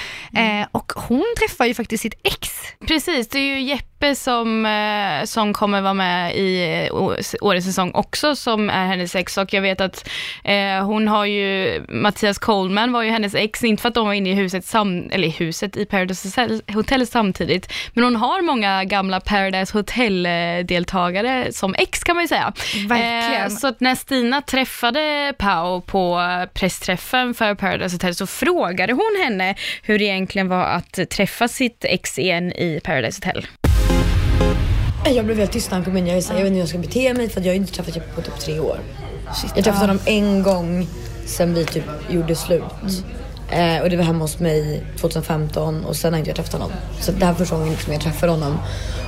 och 0.71 0.91
hon 0.95 1.25
träffar 1.39 1.65
ju 1.65 1.73
faktiskt 1.73 2.01
sitt 2.03 2.19
ex. 2.23 2.49
Precis, 2.87 3.27
det 3.27 3.39
är 3.39 3.55
ju 3.55 3.61
Jeppe 3.61 4.15
som, 4.15 4.67
som 5.25 5.53
kommer 5.53 5.81
vara 5.81 5.93
med 5.93 6.35
i 6.35 6.89
årets 7.41 7.65
säsong 7.65 7.91
också 7.93 8.35
som 8.35 8.69
är 8.69 8.87
hennes 8.87 9.15
ex 9.15 9.37
och 9.37 9.53
jag 9.53 9.61
vet 9.61 9.81
att 9.81 10.09
eh, 10.43 10.85
hon 10.85 11.07
har 11.07 11.25
ju, 11.25 11.81
Mattias 11.89 12.37
Coleman 12.37 12.91
var 12.91 13.03
ju 13.03 13.09
hennes 13.09 13.35
ex, 13.35 13.63
inte 13.63 13.81
för 13.81 13.89
att 13.89 13.95
de 13.95 14.07
var 14.07 14.13
inne 14.13 14.29
i 14.29 14.33
huset, 14.33 14.65
sam, 14.65 15.09
eller 15.11 15.27
huset 15.27 15.77
i 15.77 15.85
Paradise 15.85 16.59
Hotel 16.73 17.07
samtidigt, 17.07 17.73
men 17.93 18.03
hon 18.03 18.15
har 18.15 18.41
många 18.41 18.83
gamla 18.83 19.19
Paradise 19.19 19.77
Hotel-deltagare 19.77 21.53
som 21.53 21.75
ex 21.77 22.03
kan 22.03 22.15
man 22.15 22.23
ju 22.23 22.27
säga. 22.27 22.53
Verkligen. 22.87 23.43
Eh, 23.43 23.49
så 23.49 23.67
att 23.67 23.79
när 23.79 23.95
Stina 23.95 24.41
träffade 24.41 25.33
Pau 25.37 25.81
på 25.81 26.21
pressträffen 26.53 27.33
för 27.33 27.55
Paradise 27.55 27.95
Hotel 27.95 28.15
så 28.15 28.27
frågade 28.27 28.93
hon 28.93 29.21
henne 29.23 29.55
hur 29.83 29.99
det 29.99 30.05
egentligen 30.05 30.47
var 30.47 30.63
att 30.63 31.09
träffa 31.09 31.47
sitt 31.47 31.85
ex 31.85 32.19
igen 32.19 32.51
i 32.51 32.79
Paradise 32.83 33.21
Hotel. 33.25 33.47
Jag 35.05 35.25
blev 35.25 35.37
helt 35.37 35.51
tyst 35.51 35.71
när 35.71 35.77
han 35.77 35.85
kom 35.85 35.97
in. 35.97 36.07
Jag, 36.07 36.23
så, 36.23 36.33
jag 36.33 36.37
vet 36.37 36.45
inte 36.45 36.53
hur 36.53 36.59
jag 36.59 36.69
ska 36.69 36.77
bete 36.77 37.13
mig 37.13 37.29
för 37.29 37.41
jag 37.41 37.47
har 37.47 37.55
inte 37.55 37.73
träffat 37.73 37.95
Jeppe 37.95 38.15
på 38.15 38.21
typ 38.21 38.39
tre 38.39 38.59
år. 38.59 38.79
Shit, 39.41 39.51
jag 39.55 39.63
träffade 39.63 39.83
honom 39.85 39.99
en 40.05 40.43
gång 40.43 40.87
sen 41.25 41.53
vi 41.53 41.65
typ 41.65 41.83
gjorde 42.09 42.35
slut. 42.35 42.63
Mm. 42.81 43.75
Eh, 43.77 43.81
och 43.81 43.89
det 43.89 43.97
var 43.97 44.03
hemma 44.03 44.19
hos 44.19 44.39
mig 44.39 44.83
2015 44.99 45.85
och 45.85 45.95
sen 45.95 46.13
har 46.13 46.19
jag 46.19 46.27
inte 46.27 46.33
träffat 46.33 46.53
honom. 46.53 46.71
Så 47.01 47.11
det 47.11 47.25
här 47.25 47.33
första 47.33 47.55
gången 47.55 47.71
liksom 47.71 47.93
jag 47.93 48.01
träffade 48.01 48.31
honom. 48.31 48.57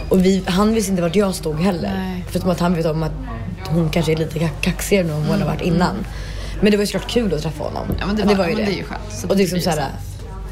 Och 0.10 0.26
vi, 0.26 0.44
han 0.46 0.74
visste 0.74 0.92
inte 0.92 1.02
vart 1.02 1.16
jag 1.16 1.36
stod 1.36 1.60
heller. 1.60 1.94
Nej. 1.98 2.26
Förutom 2.28 2.50
att 2.50 2.60
han 2.60 2.76
vet 2.76 2.86
om 2.86 3.04
att 3.04 3.12
hon 3.70 3.90
kanske 3.90 4.12
är 4.12 4.16
lite 4.16 4.50
kaxigare 4.62 5.06
än 5.06 5.14
hon 5.14 5.26
mm. 5.26 5.42
har 5.42 5.48
varit 5.48 5.62
innan. 5.62 6.06
Men 6.62 6.72
det 6.72 6.78
var 6.78 6.84
ju 6.84 6.88
såklart 6.88 7.12
kul 7.12 7.34
att 7.34 7.42
träffa 7.42 7.64
honom. 7.64 7.88
Ja 8.00 8.06
men 8.06 8.16
det 8.16 8.24
var, 8.24 8.32
det 8.32 8.38
var 8.38 8.48
ju 8.48 8.56
det. 8.56 8.64
det 8.64 8.72
är 8.72 8.76
ju 8.76 8.84
skönt. 8.84 9.26
Och 9.30 9.36
liksom 9.36 9.60
såhär, 9.60 9.86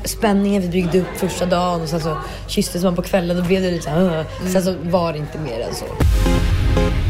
spänningen 0.03 0.61
vi 0.61 0.67
byggde 0.67 0.99
upp 0.99 1.17
första 1.17 1.45
dagen 1.45 1.81
och 1.81 1.89
sen 1.89 1.99
så 1.99 2.17
kysstes 2.47 2.83
man 2.83 2.95
på 2.95 3.01
kvällen 3.01 3.37
och 3.37 3.45
blev 3.45 3.61
det 3.61 3.71
lite 3.71 3.83
såhär, 3.83 4.01
uh. 4.01 4.11
mm. 4.11 4.53
Sen 4.53 4.63
så 4.63 4.75
var 4.83 5.13
det 5.13 5.19
inte 5.19 5.39
mer 5.39 5.59
än 5.59 5.75
så. 5.75 5.85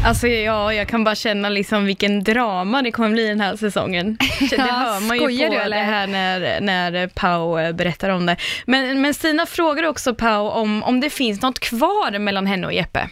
Alltså 0.04 0.26
ja, 0.26 0.74
jag 0.74 0.88
kan 0.88 1.04
bara 1.04 1.14
känna 1.14 1.48
liksom 1.48 1.84
vilken 1.84 2.24
drama 2.24 2.82
det 2.82 2.92
kommer 2.92 3.10
bli 3.10 3.28
den 3.28 3.40
här 3.40 3.56
säsongen. 3.56 4.18
Det 4.50 4.60
hör 4.60 5.00
man 5.00 5.16
ju 5.16 5.22
på 5.22 5.54
du, 5.54 5.70
det 5.70 5.76
här 5.76 6.06
när, 6.06 6.60
när 6.60 7.06
Pau 7.08 7.58
eh, 7.58 7.72
berättar 7.72 8.10
om 8.10 8.26
det. 8.26 8.36
Men, 8.66 9.00
men 9.00 9.14
Stina 9.14 9.46
frågar 9.46 9.84
också 9.84 10.14
Pau 10.14 10.48
om, 10.48 10.82
om 10.82 11.00
det 11.00 11.10
finns 11.10 11.42
något 11.42 11.58
kvar 11.58 12.18
mellan 12.18 12.46
henne 12.46 12.66
och 12.66 12.72
Jeppe. 12.72 13.08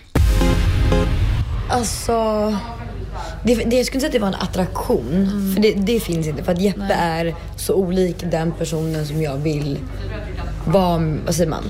Alltså, 1.71 2.13
det, 3.49 3.65
det, 3.65 3.77
jag 3.77 3.87
skulle 3.87 3.97
inte 3.97 4.01
säga 4.01 4.07
att 4.07 4.13
det 4.13 4.19
var 4.19 4.29
en 4.29 4.35
attraktion. 4.35 5.09
Mm. 5.09 5.55
För 5.55 5.63
det, 5.63 5.73
det, 5.73 6.01
finns 6.01 6.27
inte. 6.27 6.45
För 6.45 6.53
att 6.53 6.61
Jeppe 6.61 6.81
Nej. 6.81 6.97
är 6.99 7.35
så 7.57 7.75
olik 7.75 8.17
den 8.31 8.53
personen 8.53 9.07
som 9.07 9.23
jag 9.23 9.37
vill 9.37 9.79
vara, 10.67 10.99
vad 11.27 11.35
säger 11.35 11.51
man? 11.51 11.65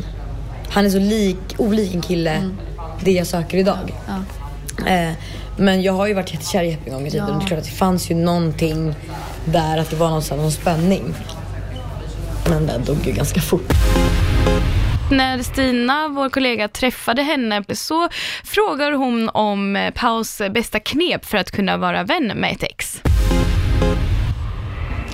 Han 0.71 0.87
är 0.87 0.91
så 0.91 0.99
lik, 0.99 1.39
olik 1.57 1.95
en 1.95 2.03
kille, 2.03 2.31
mm. 2.31 2.57
det 3.05 3.13
jag 3.13 3.27
söker 3.27 3.59
idag. 3.59 3.95
Ja. 4.07 4.93
Eh, 4.93 5.13
men 5.57 5.83
jag 5.83 5.93
har 5.93 6.07
ju 6.07 6.15
varit 6.15 6.33
jättekär 6.35 6.63
i 6.63 6.71
Jeppe 6.71 6.91
en 6.91 6.93
gång 6.93 7.07
i 7.07 7.11
tiden. 7.11 7.29
Ja. 7.29 7.35
Det 7.35 7.45
är 7.45 7.47
klart 7.47 7.59
att 7.59 7.65
det 7.65 7.71
fanns 7.71 8.11
ju 8.11 8.15
någonting 8.15 8.95
där, 9.45 9.79
att 9.79 9.91
det 9.91 9.97
var 9.97 10.09
någonstans 10.09 10.41
någon 10.41 10.53
spänning. 10.53 11.15
Men 12.49 12.67
den 12.67 12.85
dog 12.85 13.07
ju 13.07 13.13
ganska 13.13 13.41
fort. 13.41 13.73
När 15.11 15.43
Stina, 15.43 16.09
vår 16.09 16.29
kollega, 16.29 16.69
träffade 16.69 17.23
henne 17.23 17.65
så 17.75 18.09
frågar 18.45 18.93
hon 18.93 19.29
om 19.29 19.77
eh, 19.77 19.91
Paus 19.91 20.43
bästa 20.51 20.81
knep 20.81 21.25
för 21.25 21.39
att 21.39 21.51
kunna 21.51 21.77
vara 21.77 22.05
vän 22.05 22.27
med 22.27 22.53
ett 22.53 22.63
ex. 22.63 23.03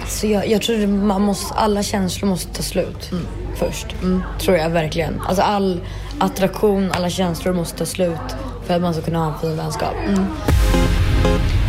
Alltså 0.00 0.26
jag, 0.26 0.48
jag 0.48 0.62
tror 0.62 0.86
man 0.86 1.22
måste, 1.22 1.54
alla 1.54 1.82
känslor 1.82 2.28
måste 2.28 2.54
ta 2.54 2.62
slut 2.62 3.12
mm. 3.12 3.26
först. 3.58 3.86
Mm. 4.02 4.22
Tror 4.40 4.56
jag 4.56 4.70
verkligen. 4.70 5.20
Alltså 5.20 5.42
all 5.42 5.80
attraktion, 6.18 6.92
alla 6.92 7.10
känslor 7.10 7.54
måste 7.54 7.78
ta 7.78 7.86
slut 7.86 8.36
för 8.66 8.74
att 8.74 8.82
man 8.82 8.94
ska 8.94 9.02
kunna 9.02 9.18
ha 9.18 9.34
en 9.34 9.40
fin 9.40 9.56
vänskap. 9.56 9.94
Mm. 10.06 10.24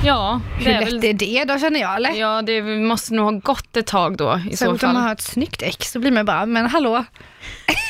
Ja, 0.05 0.41
Hur 0.57 0.65
lätt 0.65 0.87
väl... 0.87 1.05
är 1.05 1.13
det 1.13 1.45
då 1.45 1.59
känner 1.59 1.79
jag 1.79 1.95
eller? 1.95 2.11
Ja, 2.11 2.41
det 2.41 2.61
måste 2.61 3.13
nog 3.13 3.25
ha 3.25 3.39
gått 3.39 3.77
ett 3.77 3.87
tag 3.87 4.17
då 4.17 4.41
i 4.49 4.57
Sen 4.57 4.69
så 4.69 4.77
fall. 4.77 4.89
om 4.89 4.93
man 4.93 5.03
har 5.03 5.11
ett 5.13 5.21
snyggt 5.21 5.61
ex 5.61 5.91
så 5.91 5.99
blir 5.99 6.11
man 6.11 6.25
bara, 6.25 6.45
men 6.45 6.67
hallå, 6.67 7.05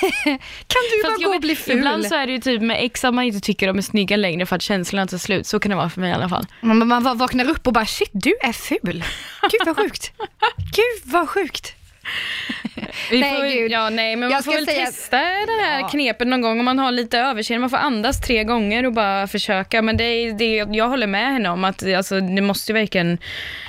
kan 0.68 0.82
du 0.92 1.02
Fast 1.04 1.20
bara 1.20 1.30
gå 1.30 1.36
och 1.36 1.42
bli 1.42 1.56
ful? 1.56 1.78
Ibland 1.78 2.06
så 2.06 2.16
är 2.16 2.28
det 2.28 2.34
ju 2.34 2.40
typ 2.40 2.62
med 2.62 2.78
ex 2.86 3.04
att 3.04 3.14
man 3.14 3.24
inte 3.24 3.40
tycker 3.40 3.68
de 3.68 3.78
är 3.78 3.82
snygga 3.82 4.18
längre 4.18 4.46
för 4.46 4.56
att 4.56 4.62
känslorna 4.62 5.08
tar 5.08 5.18
slut. 5.18 5.48
Så 5.48 5.60
kan 5.60 5.70
det 5.70 5.76
vara 5.76 5.90
för 5.90 6.02
mig 6.02 6.10
i 6.10 6.14
alla 6.14 6.30
fall. 6.30 6.46
Man, 6.62 6.88
man 6.88 7.18
vaknar 7.18 7.50
upp 7.50 7.68
och 7.68 7.74
bara 7.74 7.86
shit, 7.86 8.10
du 8.14 8.36
är 8.42 8.54
ful. 8.54 9.04
Gud 9.42 9.66
vad 9.66 9.78
sjukt. 9.78 10.12
Gud 10.58 11.12
vad 11.14 11.30
sjukt. 11.30 11.76
Vi 13.12 13.20
nej, 13.20 13.38
får, 13.38 13.62
gud. 13.62 13.72
Ja, 13.72 13.89
nej, 13.89 14.15
men 14.15 14.30
man 14.30 14.44
får 14.44 14.52
väl 14.52 14.65
säga... 14.65 14.86
testa 14.86 15.18
det 15.18 15.63
här 15.63 15.80
ja. 15.80 15.88
knepet 15.88 16.28
någon 16.28 16.41
gång 16.41 16.60
om 16.60 16.65
man 16.65 16.80
har 16.80 16.91
lite 16.91 17.20
överseende. 17.20 17.60
Man 17.60 17.70
får 17.70 17.78
andas 17.78 18.22
tre 18.22 18.44
gånger 18.44 18.86
och 18.86 18.94
bara 18.94 19.28
försöka. 19.28 19.82
Men 19.82 19.98
det, 19.98 20.32
det, 20.32 20.56
jag 20.56 20.89
håller 20.89 21.08
med 21.08 21.34
henne 21.34 21.50
om 21.50 21.63
att 21.63 21.94
alltså, 21.96 22.20
det 22.20 22.41
måste 22.41 22.74
verkligen... 22.74 23.18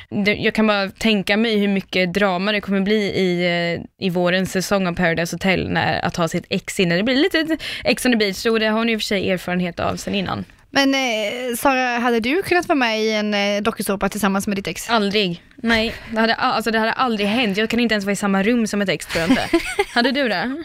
Det, 0.09 0.35
jag 0.35 0.55
kan 0.55 0.67
bara 0.67 0.89
tänka 0.89 1.37
mig 1.37 1.59
hur 1.59 1.69
mycket 1.69 2.15
drama 2.15 2.53
det 2.53 2.61
kommer 2.61 2.81
bli 2.81 2.97
i, 2.97 3.45
eh, 3.45 4.07
i 4.07 4.11
vårens 4.11 4.53
säsong 4.53 4.87
av 4.87 4.95
Paradise 4.95 5.35
Hotel 5.35 5.69
när 5.69 6.05
att 6.05 6.17
ha 6.17 6.29
sitt 6.29 6.47
ex 6.51 6.81
inne. 6.81 6.97
Det 6.97 7.03
blir 7.03 7.17
lite 7.17 7.59
ex 7.85 8.07
on 8.07 8.13
the 8.13 8.19
beach 8.19 8.47
och 8.47 8.61
det 8.61 8.67
har 8.67 8.79
hon 8.79 8.89
ju 8.89 8.99
för 8.99 9.05
sig 9.05 9.31
erfarenhet 9.31 9.81
av 9.81 9.97
sen 9.97 10.15
innan. 10.15 10.45
Men 10.71 10.95
eh, 10.95 11.57
Sara, 11.57 11.99
hade 11.99 12.21
du 12.21 12.43
kunnat 12.43 12.69
vara 12.69 12.77
med 12.77 13.03
i 13.03 13.13
en 13.13 13.35
eh, 13.35 13.63
dokusåpa 13.63 14.09
tillsammans 14.09 14.47
med 14.47 14.57
ditt 14.57 14.67
ex? 14.67 14.91
Aldrig. 14.91 15.43
Nej, 15.57 15.95
det 16.11 16.21
hade, 16.21 16.35
alltså, 16.35 16.71
det 16.71 16.79
hade 16.79 16.93
aldrig 16.93 17.29
hänt. 17.29 17.57
Jag 17.57 17.71
kan 17.71 17.81
inte 17.81 17.95
ens 17.95 18.05
vara 18.05 18.13
i 18.13 18.17
samma 18.17 18.43
rum 18.43 18.67
som 18.67 18.83
ett 18.83 18.89
ex 18.89 19.07
tror 19.07 19.21
jag 19.21 19.31
inte. 19.31 19.49
hade 19.95 20.13
du 20.13 20.29
det? 20.29 20.65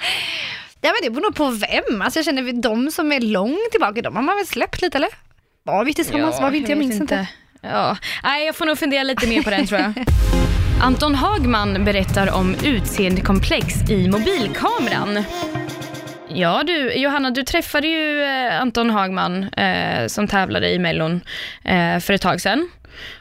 Ja 0.82 0.92
men 0.92 0.96
det 1.04 1.10
beror 1.10 1.22
nog 1.22 1.36
på 1.36 1.50
vem. 1.50 2.02
Alltså 2.02 2.20
jag 2.20 2.26
känner 2.26 2.62
de 2.62 2.92
som 2.92 3.12
är 3.12 3.20
långt 3.20 3.72
tillbaka, 3.72 4.02
de 4.02 4.16
har 4.16 4.24
man 4.24 4.36
väl 4.36 4.48
släppt 4.48 4.82
lite 4.82 4.98
eller? 4.98 5.10
Var 5.64 5.86
vi 5.86 5.94
tillsammans? 5.94 6.36
Ja, 6.36 6.42
var 6.42 6.52
vi 6.52 6.58
inte? 6.58 6.72
Jag, 6.72 6.78
jag 6.78 6.80
minns 6.88 7.02
inte. 7.02 7.16
inte. 7.16 7.28
Ja, 7.62 7.98
nej 8.24 8.46
jag 8.46 8.56
får 8.56 8.66
nog 8.66 8.78
fundera 8.78 9.04
lite 9.04 9.28
mer 9.28 9.44
på 9.44 9.50
den 9.50 9.68
tror 9.68 9.80
jag. 9.80 9.94
Anton 10.82 11.16
Hagman 11.16 11.86
berättar 11.86 12.32
om 12.32 12.56
utseendekomplex 12.64 13.90
i 13.90 14.08
mobilkameran. 14.08 15.24
Ja 16.36 16.64
du, 16.68 16.94
Johanna, 16.94 17.32
du 17.32 17.44
träffade 17.44 17.88
ju 17.88 18.24
eh, 18.24 18.62
Anton 18.62 18.90
Hagman 18.90 19.44
eh, 19.44 20.08
som 20.08 20.28
tävlade 20.28 20.70
i 20.70 20.80
Mellon 20.80 21.22
eh, 21.64 22.00
för 22.00 22.14
ett 22.14 22.22
tag 22.22 22.42
sedan. 22.42 22.70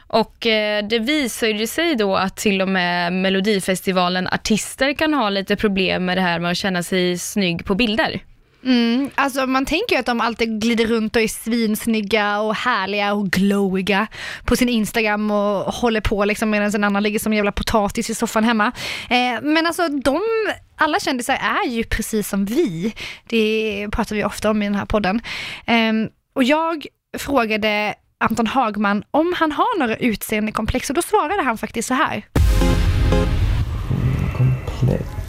Och 0.07 0.45
eh, 0.45 0.87
det 0.87 0.99
visade 0.99 1.67
sig 1.67 1.95
då 1.95 2.15
att 2.15 2.37
till 2.37 2.61
och 2.61 2.67
med 2.67 3.13
Melodifestivalen 3.13 4.27
artister 4.27 4.93
kan 4.93 5.13
ha 5.13 5.29
lite 5.29 5.55
problem 5.55 6.05
med 6.05 6.17
det 6.17 6.21
här 6.21 6.39
med 6.39 6.51
att 6.51 6.57
känna 6.57 6.83
sig 6.83 7.17
snygg 7.17 7.65
på 7.65 7.75
bilder. 7.75 8.19
Mm, 8.63 9.09
alltså 9.15 9.47
man 9.47 9.65
tänker 9.65 9.95
ju 9.95 9.99
att 9.99 10.05
de 10.05 10.21
alltid 10.21 10.61
glider 10.61 10.85
runt 10.87 11.15
och 11.15 11.21
är 11.21 11.27
svinsnygga 11.27 12.39
och 12.39 12.55
härliga 12.55 13.13
och 13.13 13.31
glowiga 13.31 14.07
på 14.45 14.55
sin 14.55 14.69
Instagram 14.69 15.31
och 15.31 15.73
håller 15.73 16.01
på 16.01 16.25
liksom 16.25 16.49
medan 16.49 16.75
en 16.75 16.83
annan 16.83 17.03
ligger 17.03 17.19
som 17.19 17.31
en 17.31 17.35
jävla 17.35 17.51
potatis 17.51 18.09
i 18.09 18.15
soffan 18.15 18.43
hemma. 18.43 18.71
Eh, 19.09 19.41
men 19.41 19.67
alltså 19.67 19.87
de, 19.87 20.21
alla 20.75 20.99
kändisar 20.99 21.33
är 21.33 21.69
ju 21.69 21.83
precis 21.83 22.29
som 22.29 22.45
vi. 22.45 22.93
Det 23.27 23.87
pratar 23.91 24.15
vi 24.15 24.23
ofta 24.23 24.49
om 24.49 24.61
i 24.61 24.65
den 24.65 24.75
här 24.75 24.85
podden. 24.85 25.21
Eh, 25.65 25.93
och 26.33 26.43
jag 26.43 26.85
frågade 27.17 27.93
Anton 28.17 28.47
Hagman 28.47 29.03
om 29.11 29.33
han 29.37 29.51
har 29.51 29.79
några 29.79 29.95
utseendekomplex 29.95 30.89
och 30.89 30.95
då 30.95 31.01
svarade 31.01 31.41
han 31.41 31.57
faktiskt 31.57 31.87
så 31.87 31.93
här. 31.93 32.25
Komplex. 34.37 35.20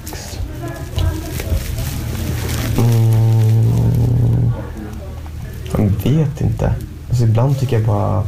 Jag 5.78 6.12
vet 6.12 6.40
inte. 6.40 6.74
Alltså 7.08 7.24
ibland 7.24 7.60
tycker 7.60 7.76
jag 7.76 7.86
bara 7.86 8.24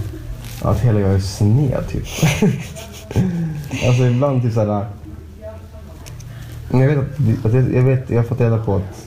att 0.62 0.80
hela 0.80 1.00
jag 1.00 1.10
är 1.10 1.20
sned 1.20 1.88
typ. 1.88 2.06
alltså 3.86 4.04
ibland 4.04 4.42
typ 4.42 4.52
såhär. 4.54 4.86
Jag 6.70 6.88
vet 6.88 6.98
att, 6.98 7.46
att 7.46 7.54
jag, 7.54 7.74
jag, 7.74 7.82
vet, 7.82 8.10
jag 8.10 8.16
har 8.16 8.24
fått 8.24 8.40
reda 8.40 8.64
på 8.64 8.76
att 8.76 9.06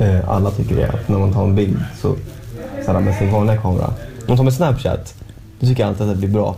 eh, 0.00 0.28
alla 0.28 0.50
tycker 0.50 0.76
det. 0.76 0.88
Att 0.88 1.08
när 1.08 1.18
man 1.18 1.32
tar 1.32 1.44
en 1.44 1.54
bild 1.54 1.84
så, 2.00 2.16
såhär, 2.84 3.00
med 3.00 3.18
sin 3.18 3.32
vanliga 3.32 3.56
kamera. 3.56 3.86
Om 3.86 3.94
man 4.28 4.36
tar 4.36 4.44
med 4.44 4.54
Snapchat, 4.54 5.14
då 5.60 5.66
tycker 5.66 5.82
jag 5.82 5.88
alltid 5.88 6.02
att 6.02 6.12
det 6.12 6.18
blir 6.18 6.28
bra. 6.28 6.56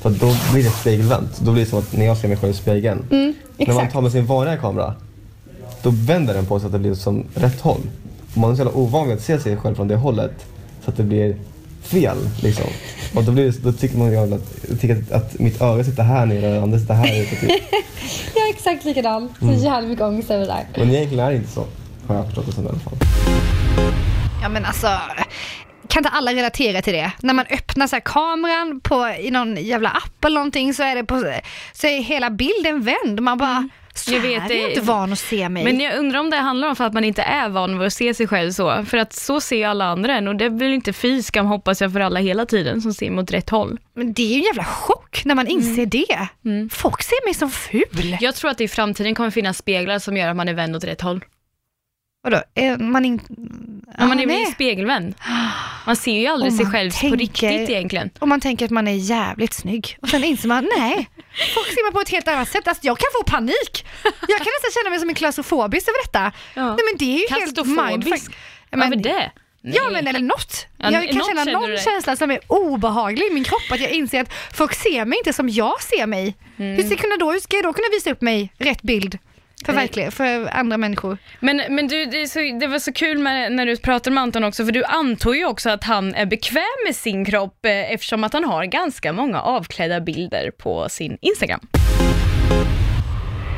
För 0.00 0.10
då 0.10 0.36
blir 0.52 0.64
det 0.64 0.70
spegelvänt. 0.70 1.40
Då 1.40 1.52
blir 1.52 1.64
det 1.64 1.70
som 1.70 1.78
att 1.78 1.96
när 1.96 2.06
jag 2.06 2.16
ser 2.16 2.28
mig 2.28 2.36
själv 2.36 2.52
i 2.52 2.56
spegeln. 2.56 3.04
när 3.56 3.74
man 3.74 3.90
tar 3.90 4.00
med 4.00 4.12
sin 4.12 4.26
vanliga 4.26 4.56
kamera, 4.56 4.94
då 5.82 5.90
vänder 5.90 6.34
den 6.34 6.46
på 6.46 6.58
sig 6.58 6.60
så 6.60 6.66
att 6.66 6.72
det 6.72 6.78
blir 6.78 6.94
som 6.94 7.24
rätt 7.34 7.60
håll. 7.60 7.80
Man 8.34 8.50
är 8.50 8.54
så 8.54 8.62
jävla 8.62 8.78
ovan 8.78 9.08
vid 9.08 9.16
att 9.16 9.22
se 9.22 9.40
sig 9.40 9.56
själv 9.56 9.74
från 9.74 9.88
det 9.88 9.96
hållet 9.96 10.46
så 10.84 10.90
att 10.90 10.96
det 10.96 11.02
blir 11.02 11.36
fel. 11.82 12.16
Liksom. 12.42 12.66
Och 13.14 13.24
då, 13.24 13.32
blir 13.32 13.44
det, 13.44 13.58
då 13.58 13.72
tycker 13.72 13.98
man 13.98 14.12
ju 14.12 14.16
att, 14.16 14.30
jag 14.68 14.80
tycker 14.80 14.96
att, 14.96 15.12
att 15.12 15.38
mitt 15.38 15.62
öga 15.62 15.84
sitter 15.84 16.02
här 16.02 16.26
nere 16.26 16.46
och 16.46 16.52
det 16.52 16.62
andra 16.62 16.78
sitter 16.78 16.94
här 16.94 17.22
ute. 17.22 17.36
Typ. 17.36 17.50
Jag 18.34 18.48
är 18.48 18.50
exakt 18.50 18.84
likadan. 18.84 19.34
Så 19.40 19.52
jävla 19.52 19.88
mycket 19.88 20.04
ångest 20.04 20.30
över 20.30 20.46
det 20.46 20.52
där. 20.52 20.66
Men 20.76 20.90
egentligen 20.90 21.26
är 21.26 21.30
det 21.30 21.36
inte 21.36 21.50
så. 21.50 21.66
Har 22.06 22.14
jag 22.14 22.26
förstått 22.26 22.46
det 22.46 22.52
som 22.52 22.64
i 22.64 22.68
alla 22.68 22.78
fall. 22.78 22.94
Ja 24.42 24.48
men 24.48 24.64
alltså, 24.64 24.88
kan 25.88 26.00
inte 26.00 26.10
alla 26.10 26.32
relatera 26.32 26.82
till 26.82 26.92
det? 26.92 27.12
När 27.20 27.34
man 27.34 27.46
öppnar 27.50 27.86
så 27.86 27.96
här 27.96 28.00
kameran 28.00 28.80
på, 28.80 29.08
i 29.20 29.30
någon 29.30 29.56
jävla 29.56 29.88
app 29.88 30.24
eller 30.24 30.34
någonting 30.34 30.74
så 30.74 30.82
är, 30.82 30.94
det 30.94 31.04
på, 31.04 31.34
så 31.72 31.86
är 31.86 32.00
hela 32.00 32.30
bilden 32.30 32.82
vänd. 32.82 33.20
Man 33.20 33.38
bara, 33.38 33.68
så 33.98 34.12
Jag 34.12 34.20
här 34.20 34.28
vet, 34.28 34.50
är 34.50 34.54
jag 34.54 34.70
inte 34.70 34.80
van 34.80 35.12
att 35.12 35.18
se 35.18 35.48
mig. 35.48 35.64
Men 35.64 35.80
jag 35.80 35.98
undrar 35.98 36.20
om 36.20 36.30
det 36.30 36.36
handlar 36.36 36.68
om 36.68 36.76
för 36.76 36.84
att 36.84 36.92
man 36.92 37.04
inte 37.04 37.22
är 37.22 37.48
van 37.48 37.78
vid 37.78 37.86
att 37.86 37.92
se 37.92 38.14
sig 38.14 38.26
själv 38.26 38.52
så. 38.52 38.84
För 38.84 38.98
att 38.98 39.12
så 39.12 39.40
ser 39.40 39.66
alla 39.66 39.84
andra 39.84 40.16
en 40.16 40.28
och 40.28 40.36
det 40.36 40.50
blir 40.50 40.72
inte 40.72 40.92
fy 40.92 41.22
skam 41.22 41.46
hoppas 41.46 41.80
jag 41.80 41.92
för 41.92 42.00
alla 42.00 42.20
hela 42.20 42.46
tiden 42.46 42.82
som 42.82 42.94
ser 42.94 43.10
mot 43.10 43.30
rätt 43.30 43.50
håll. 43.50 43.78
Men 43.94 44.12
det 44.12 44.22
är 44.22 44.28
ju 44.28 44.36
en 44.36 44.42
jävla 44.42 44.64
chock 44.64 45.24
när 45.24 45.34
man 45.34 45.46
inser 45.46 45.86
det. 45.86 46.28
Folk 46.70 47.02
ser 47.02 47.26
mig 47.26 47.34
som 47.34 47.50
ful. 47.50 48.16
Jag 48.20 48.34
tror 48.34 48.50
att 48.50 48.58
det 48.58 48.64
i 48.64 48.68
framtiden 48.68 49.14
kommer 49.14 49.30
finnas 49.30 49.58
speglar 49.58 49.98
som 49.98 50.16
gör 50.16 50.28
att 50.28 50.36
man 50.36 50.48
är 50.48 50.54
vänd 50.54 50.76
åt 50.76 50.84
rätt 50.84 51.00
håll. 51.00 51.24
Vadå, 52.24 52.42
är 52.54 52.78
man 52.78 53.04
inte... 53.04 53.24
Ja, 53.98 54.06
man 54.06 54.20
är 54.20 54.26
nej. 54.26 54.44
väl 54.44 54.52
spegelvänd. 54.52 55.14
Man 55.86 55.96
ser 55.96 56.20
ju 56.20 56.26
aldrig 56.26 56.52
sig 56.52 56.66
själv 56.66 56.90
på 56.90 56.96
tänker- 56.96 57.16
riktigt 57.18 57.70
egentligen. 57.70 58.10
Och 58.18 58.28
man 58.28 58.40
tänker 58.40 58.64
att 58.64 58.70
man 58.70 58.88
är 58.88 58.92
jävligt 58.94 59.52
snygg. 59.54 59.98
Och 60.02 60.08
sen 60.08 60.24
inser 60.24 60.48
man, 60.48 60.68
nej, 60.78 61.08
folk 61.54 61.66
ser 61.66 61.82
mig 61.84 61.92
på 61.92 62.00
ett 62.00 62.08
helt 62.08 62.28
annat 62.28 62.48
sätt. 62.48 62.68
Alltså, 62.68 62.86
jag 62.86 62.98
kan 62.98 63.06
få 63.18 63.30
panik. 63.30 63.86
Jag 64.04 64.38
kan 64.38 64.46
nästan 64.56 64.70
känna 64.74 64.90
mig 64.90 64.98
som 65.00 65.08
en 65.08 65.14
klaustrofobisk 65.14 65.88
över 65.88 65.98
detta. 66.04 66.32
Ja. 66.54 66.66
Nej 66.66 66.84
men 66.90 66.96
det 66.98 67.04
är 67.04 67.18
ju 67.18 67.26
helt 67.40 67.66
mindfuck. 67.66 68.34
Ja, 68.70 68.78
Varför 68.78 68.88
men- 68.90 69.02
det? 69.02 69.30
Ja 69.66 69.90
men 69.92 70.06
eller 70.06 70.20
något. 70.20 70.66
Ja, 70.78 70.90
jag 70.90 71.10
kan 71.10 71.20
känna 71.28 71.44
någon 71.44 71.76
känsla 71.78 72.16
som 72.16 72.30
är 72.30 72.40
obehaglig 72.46 73.26
i 73.26 73.34
min 73.34 73.44
kropp. 73.44 73.62
Att 73.72 73.80
jag 73.80 73.90
inser 73.90 74.20
att 74.20 74.32
folk 74.54 74.74
ser 74.74 75.04
mig 75.04 75.18
inte 75.18 75.32
som 75.32 75.48
jag 75.48 75.82
ser 75.82 76.06
mig. 76.06 76.36
Mm. 76.56 76.76
Hur, 76.76 76.96
ska 76.96 77.08
jag 77.08 77.18
då, 77.18 77.32
hur 77.32 77.40
ska 77.40 77.56
jag 77.56 77.64
då 77.64 77.72
kunna 77.72 77.88
visa 77.92 78.10
upp 78.10 78.20
mig 78.20 78.52
rätt 78.58 78.82
bild? 78.82 79.18
För, 79.64 79.72
verkligen, 79.72 80.12
för 80.12 80.56
andra 80.56 80.76
människor. 80.76 81.18
Men, 81.40 81.62
men 81.70 81.88
du, 81.88 82.04
det, 82.06 82.28
så, 82.28 82.38
det 82.60 82.66
var 82.66 82.78
så 82.78 82.92
kul 82.92 83.18
med, 83.18 83.52
när 83.52 83.66
du 83.66 83.76
pratade 83.76 84.14
med 84.14 84.22
Anton 84.22 84.44
också, 84.44 84.64
för 84.64 84.72
du 84.72 84.84
antog 84.84 85.36
ju 85.36 85.46
också 85.46 85.70
att 85.70 85.84
han 85.84 86.14
är 86.14 86.26
bekväm 86.26 86.62
med 86.86 86.96
sin 86.96 87.24
kropp 87.24 87.66
eh, 87.66 87.92
eftersom 87.92 88.24
att 88.24 88.32
han 88.32 88.44
har 88.44 88.64
ganska 88.64 89.12
många 89.12 89.40
avklädda 89.40 90.00
bilder 90.00 90.50
på 90.50 90.88
sin 90.88 91.18
Instagram. 91.20 91.60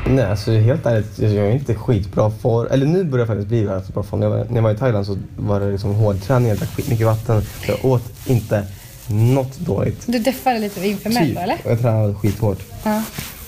Nej, 0.09 0.25
alltså 0.25 0.51
helt 0.51 0.85
ärligt, 0.85 1.19
jag 1.19 1.33
är 1.33 1.51
inte 1.51 1.75
skitbra 1.75 2.31
för 2.31 2.65
Eller 2.65 2.85
nu 2.85 3.03
börjar 3.03 3.21
jag 3.21 3.27
faktiskt 3.27 3.47
bli 3.47 3.65
rätt 3.65 3.93
bra 3.93 4.03
form. 4.03 4.19
När 4.19 4.27
jag 4.27 4.37
var, 4.37 4.45
när 4.45 4.55
jag 4.55 4.61
var 4.61 4.71
i 4.71 4.77
Thailand 4.77 5.05
så 5.05 5.17
var 5.37 5.59
det 5.59 5.71
liksom 5.71 5.95
hårdträning, 5.95 6.49
jag 6.49 6.57
drack 6.57 6.69
skitmycket 6.75 7.05
vatten. 7.05 7.41
Så 7.41 7.71
jag 7.71 7.85
åt 7.85 8.27
inte 8.27 8.63
något 9.09 9.59
dåligt. 9.59 10.03
Du 10.05 10.19
deffade 10.19 10.59
lite 10.59 10.87
inför 10.87 11.09
Typ. 11.09 11.37
Och 11.65 11.71
jag 11.71 11.81
tränade 11.81 12.13
skithårt. 12.13 12.59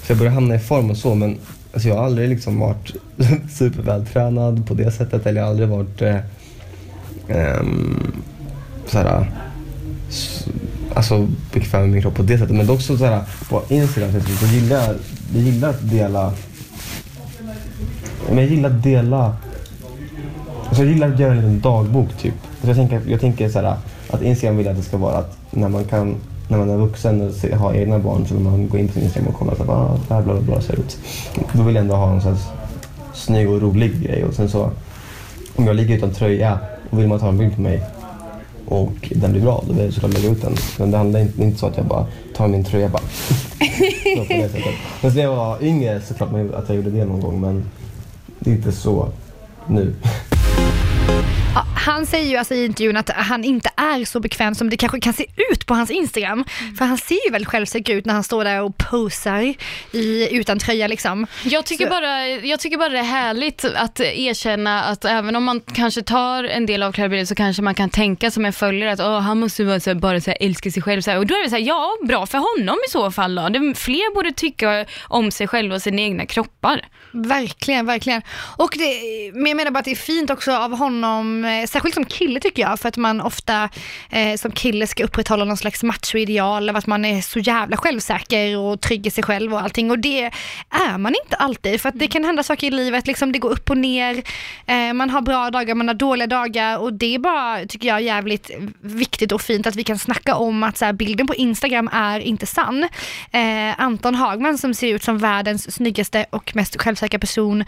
Så 0.03 0.11
jag 0.11 0.17
började 0.17 0.35
hamna 0.35 0.55
i 0.55 0.59
form 0.59 0.91
och 0.91 0.97
så 0.97 1.15
men 1.15 1.37
alltså 1.73 1.89
jag 1.89 1.95
har 1.95 2.05
aldrig 2.05 2.29
liksom 2.29 2.59
varit 2.59 2.91
supervältränad 3.51 4.67
på 4.67 4.73
det 4.73 4.91
sättet 4.91 5.25
eller 5.25 5.41
jag 5.41 5.45
har 5.45 5.51
aldrig 5.51 5.69
varit 5.69 6.01
eh, 6.01 6.15
eh, 7.27 7.63
såhär, 8.85 9.31
alltså 10.93 11.27
bekväm 11.53 11.81
med 11.81 11.89
min 11.89 12.01
kropp 12.01 12.15
på 12.15 12.23
det 12.23 12.37
sättet. 12.37 12.55
Men 12.55 12.67
dock 12.67 12.81
så 12.81 12.97
såhär, 12.97 13.23
på 13.49 13.63
Instagram 13.69 14.11
typ, 14.11 14.39
så 14.39 14.45
gillar 14.45 14.75
jag, 14.75 14.95
jag 15.33 15.43
gillar 15.43 15.69
att 15.69 15.89
dela 15.89 16.33
men 18.27 18.37
jag 18.37 18.47
gillar 18.47 18.69
att 18.69 18.83
dela 18.83 19.35
Alltså 20.69 20.83
jag 20.83 20.93
gillar 20.93 21.13
att 21.13 21.19
göra 21.19 21.31
en 21.31 21.37
liten 21.37 21.59
dagbok 21.59 22.17
typ. 22.17 22.33
Så 22.61 22.67
jag 22.67 22.75
tänker, 22.75 23.01
jag 23.07 23.21
tänker 23.21 23.49
så 23.49 23.59
här, 23.59 23.75
att 24.09 24.21
Instagram 24.21 24.57
vill 24.57 24.67
att 24.67 24.75
det 24.75 24.83
ska 24.83 24.97
vara 24.97 25.17
att 25.17 25.37
när 25.51 25.69
man, 25.69 25.85
kan, 25.85 26.15
när 26.49 26.57
man 26.57 26.69
är 26.69 26.77
vuxen 26.77 27.21
och 27.21 27.57
har 27.59 27.73
egna 27.73 27.99
barn 27.99 28.25
så 28.27 28.33
vill 28.35 28.43
man 28.43 28.69
gå 28.69 28.77
in 28.77 28.87
på 28.87 28.93
sin 28.93 29.03
Instagram 29.03 29.27
och 29.33 29.39
kolla 29.39 29.55
så 29.55 29.71
ah, 29.71 29.97
det 30.07 30.13
här 30.13 30.21
bla 30.21 30.33
bla 30.33 30.41
bla 30.41 30.61
ser 30.61 30.73
ut. 30.79 30.97
Då 31.53 31.63
vill 31.63 31.75
jag 31.75 31.81
ändå 31.81 31.95
ha 31.95 32.11
en 32.11 32.21
sån 32.21 32.37
snygg 33.13 33.49
och 33.49 33.61
rolig 33.61 34.01
grej 34.03 34.23
och 34.25 34.33
sen 34.33 34.49
så 34.49 34.71
om 35.55 35.67
jag 35.67 35.75
ligger 35.75 35.95
utan 35.97 36.13
tröja 36.13 36.59
och 36.89 36.99
vill 36.99 37.07
man 37.07 37.19
ta 37.19 37.27
en 37.27 37.37
bild 37.37 37.55
på 37.55 37.61
mig 37.61 37.81
och 38.65 39.11
den 39.15 39.31
blir 39.31 39.41
bra, 39.41 39.63
då 39.67 39.73
vill 39.73 39.83
jag 39.85 39.93
såklart 39.93 40.13
lägga 40.13 40.29
ut 40.29 40.41
den. 40.41 40.55
Men 40.79 40.91
det 40.91 40.97
handlar 40.97 41.19
inte, 41.19 41.43
inte 41.43 41.59
så 41.59 41.65
att 41.65 41.77
jag 41.77 41.85
bara 41.85 42.05
tar 42.35 42.47
min 42.47 42.63
tröja 42.63 42.85
och 42.85 42.91
bara 42.91 43.01
så. 44.49 44.69
Men 45.01 45.13
när 45.15 45.21
jag 45.23 45.35
var 45.35 45.63
yngre 45.63 46.01
såklart 46.01 46.31
man- 46.31 46.53
att 46.55 46.69
jag 46.69 46.75
gjorde 46.75 46.89
det 46.89 47.05
någon 47.05 47.21
gång 47.21 47.41
men 47.41 47.63
det 48.39 48.49
är 48.51 48.55
inte 48.55 48.71
så 48.71 49.09
nu. 49.67 49.93
Han 51.89 52.05
säger 52.05 52.29
ju 52.29 52.37
alltså 52.37 52.53
i 52.53 52.65
intervjun 52.65 52.97
att 52.97 53.09
han 53.09 53.43
inte 53.43 53.69
är 53.75 54.05
så 54.05 54.19
bekväm 54.19 54.55
som 54.55 54.69
det 54.69 54.77
kanske 54.77 54.99
kan 54.99 55.13
se 55.13 55.25
ut 55.51 55.65
på 55.65 55.73
hans 55.73 55.91
Instagram. 55.91 56.45
För 56.77 56.85
han 56.85 56.97
ser 56.97 57.25
ju 57.25 57.31
väldigt 57.31 57.47
självsäker 57.49 57.95
ut 57.95 58.05
när 58.05 58.13
han 58.13 58.23
står 58.23 58.43
där 58.43 58.61
och 58.61 58.77
posar 58.77 59.55
i, 59.91 60.27
utan 60.31 60.59
tröja 60.59 60.87
liksom. 60.87 61.27
Jag 61.43 61.65
tycker, 61.65 61.85
Så- 61.85 61.89
bara, 61.89 62.27
jag 62.27 62.59
tycker 62.59 62.77
bara 62.77 62.89
det 62.89 62.99
är 62.99 63.03
härligt 63.03 63.65
att 63.65 63.99
erkänna 63.99 64.83
att 64.83 65.05
även 65.05 65.35
om 65.35 65.43
man 65.43 65.61
kanske 65.73 66.01
tar 66.01 66.43
en 66.43 66.65
del 66.65 66.83
av 66.83 66.91
klädbilder 66.91 67.25
så 67.25 67.35
kanske 67.35 67.61
man 67.61 67.75
kan 67.75 67.89
tänka 67.89 68.31
som 68.31 68.45
en 68.45 68.53
följare 68.53 68.91
att 68.91 68.99
Åh, 68.99 69.19
han 69.19 69.39
måste 69.39 69.63
vara 69.63 69.79
så 69.79 69.89
här, 69.89 69.95
bara 69.95 70.21
så 70.21 70.31
här, 70.31 70.37
älska 70.41 70.71
sig 70.71 70.83
själv. 70.83 71.01
Så 71.01 71.11
här. 71.11 71.17
Och 71.17 71.25
då 71.27 71.35
är 71.35 71.43
det 71.43 71.49
så 71.49 71.55
här, 71.55 71.63
ja, 71.63 71.97
bra 72.07 72.25
för 72.25 72.37
honom 72.37 72.77
i 72.87 72.91
så 72.91 73.11
fall 73.11 73.35
då. 73.35 73.49
Det, 73.49 73.73
fler 73.75 74.13
borde 74.15 74.31
tycka 74.31 74.85
om 75.07 75.31
sig 75.31 75.47
själva 75.47 75.75
och 75.75 75.81
sina 75.81 76.01
egna 76.01 76.25
kroppar. 76.25 76.85
Verkligen, 77.11 77.85
verkligen. 77.85 78.21
Och 78.57 78.73
det, 78.77 78.93
men 79.33 79.45
jag 79.45 79.57
menar 79.57 79.71
bara 79.71 79.79
att 79.79 79.85
det 79.85 79.91
är 79.91 79.95
fint 79.95 80.29
också 80.29 80.51
av 80.51 80.77
honom, 80.77 81.45
eh, 81.45 81.65
särskilt 81.79 81.95
som 81.95 82.05
kille 82.05 82.39
tycker 82.39 82.61
jag, 82.61 82.79
för 82.79 82.89
att 82.89 82.97
man 82.97 83.21
ofta 83.21 83.69
eh, 84.09 84.37
som 84.37 84.51
kille 84.51 84.87
ska 84.87 85.03
upprätthålla 85.03 85.45
någon 85.45 85.57
slags 85.57 85.83
machoideal 85.83 86.69
av 86.69 86.75
att 86.75 86.87
man 86.87 87.05
är 87.05 87.21
så 87.21 87.39
jävla 87.39 87.77
självsäker 87.77 88.57
och 88.57 88.81
trygg 88.81 89.07
i 89.07 89.09
sig 89.09 89.23
själv 89.23 89.53
och 89.53 89.61
allting. 89.61 89.91
Och 89.91 89.99
det 89.99 90.31
är 90.69 90.97
man 90.97 91.15
inte 91.23 91.35
alltid, 91.35 91.81
för 91.81 91.89
att 91.89 91.99
det 91.99 92.07
kan 92.07 92.23
hända 92.23 92.43
saker 92.43 92.67
i 92.67 92.71
livet, 92.71 93.07
liksom 93.07 93.31
det 93.31 93.39
går 93.39 93.49
upp 93.49 93.69
och 93.69 93.77
ner, 93.77 94.23
eh, 94.65 94.93
man 94.93 95.09
har 95.09 95.21
bra 95.21 95.49
dagar, 95.49 95.75
man 95.75 95.87
har 95.87 95.95
dåliga 95.95 96.27
dagar 96.27 96.77
och 96.77 96.93
det 96.93 97.15
är 97.15 97.19
bara, 97.19 97.65
tycker 97.65 97.87
jag, 97.87 98.01
jävligt 98.01 98.51
viktigt 98.81 99.31
och 99.31 99.41
fint 99.41 99.67
att 99.67 99.75
vi 99.75 99.83
kan 99.83 99.99
snacka 99.99 100.35
om 100.35 100.63
att 100.63 100.77
så 100.77 100.85
här, 100.85 100.93
bilden 100.93 101.27
på 101.27 101.35
Instagram 101.35 101.89
är 101.93 102.19
inte 102.19 102.45
sann. 102.45 102.83
Eh, 103.31 103.81
Anton 103.81 104.15
Hagman 104.15 104.57
som 104.57 104.73
ser 104.73 104.95
ut 104.95 105.03
som 105.03 105.17
världens 105.17 105.75
snyggaste 105.75 106.25
och 106.29 106.55
mest 106.55 106.81
självsäkra 106.81 107.19
person 107.19 107.65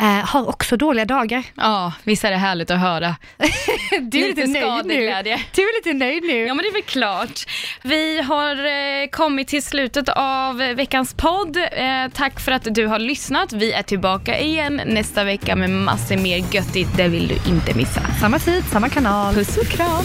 eh, 0.00 0.26
har 0.26 0.48
också 0.48 0.76
dåliga 0.76 1.04
dagar. 1.04 1.42
Ja, 1.54 1.92
visst 2.04 2.24
är 2.24 2.30
det 2.30 2.36
härligt 2.36 2.70
att 2.70 2.80
höra. 2.80 3.16
Du 4.00 4.24
är 4.24 4.28
lite, 4.28 4.46
nöjd 4.46 4.86
nu. 4.86 5.22
Du 5.54 5.62
är 5.62 5.78
lite 5.78 5.92
nöjd 5.92 6.22
nu. 6.22 6.46
Ja 6.46 6.54
men 6.54 6.62
det 6.62 6.68
är 6.68 6.72
väl 6.72 6.82
klart. 6.82 7.46
Vi 7.82 8.20
har 8.22 8.56
eh, 8.66 9.08
kommit 9.10 9.48
till 9.48 9.62
slutet 9.62 10.08
av 10.08 10.56
veckans 10.56 11.14
podd. 11.14 11.56
Eh, 11.56 12.12
tack 12.14 12.40
för 12.40 12.52
att 12.52 12.74
du 12.74 12.86
har 12.86 12.98
lyssnat. 12.98 13.52
Vi 13.52 13.72
är 13.72 13.82
tillbaka 13.82 14.40
igen 14.40 14.80
nästa 14.86 15.24
vecka 15.24 15.56
med 15.56 15.70
massor 15.70 16.16
mer 16.16 16.44
göttigt. 16.54 16.96
Det 16.96 17.08
vill 17.08 17.28
du 17.28 17.50
inte 17.50 17.74
missa. 17.74 18.00
Samma 18.20 18.38
tid, 18.38 18.64
samma 18.72 18.88
kanal. 18.88 19.34
Puss 19.34 19.56
och 19.56 19.66
kram. 19.66 20.04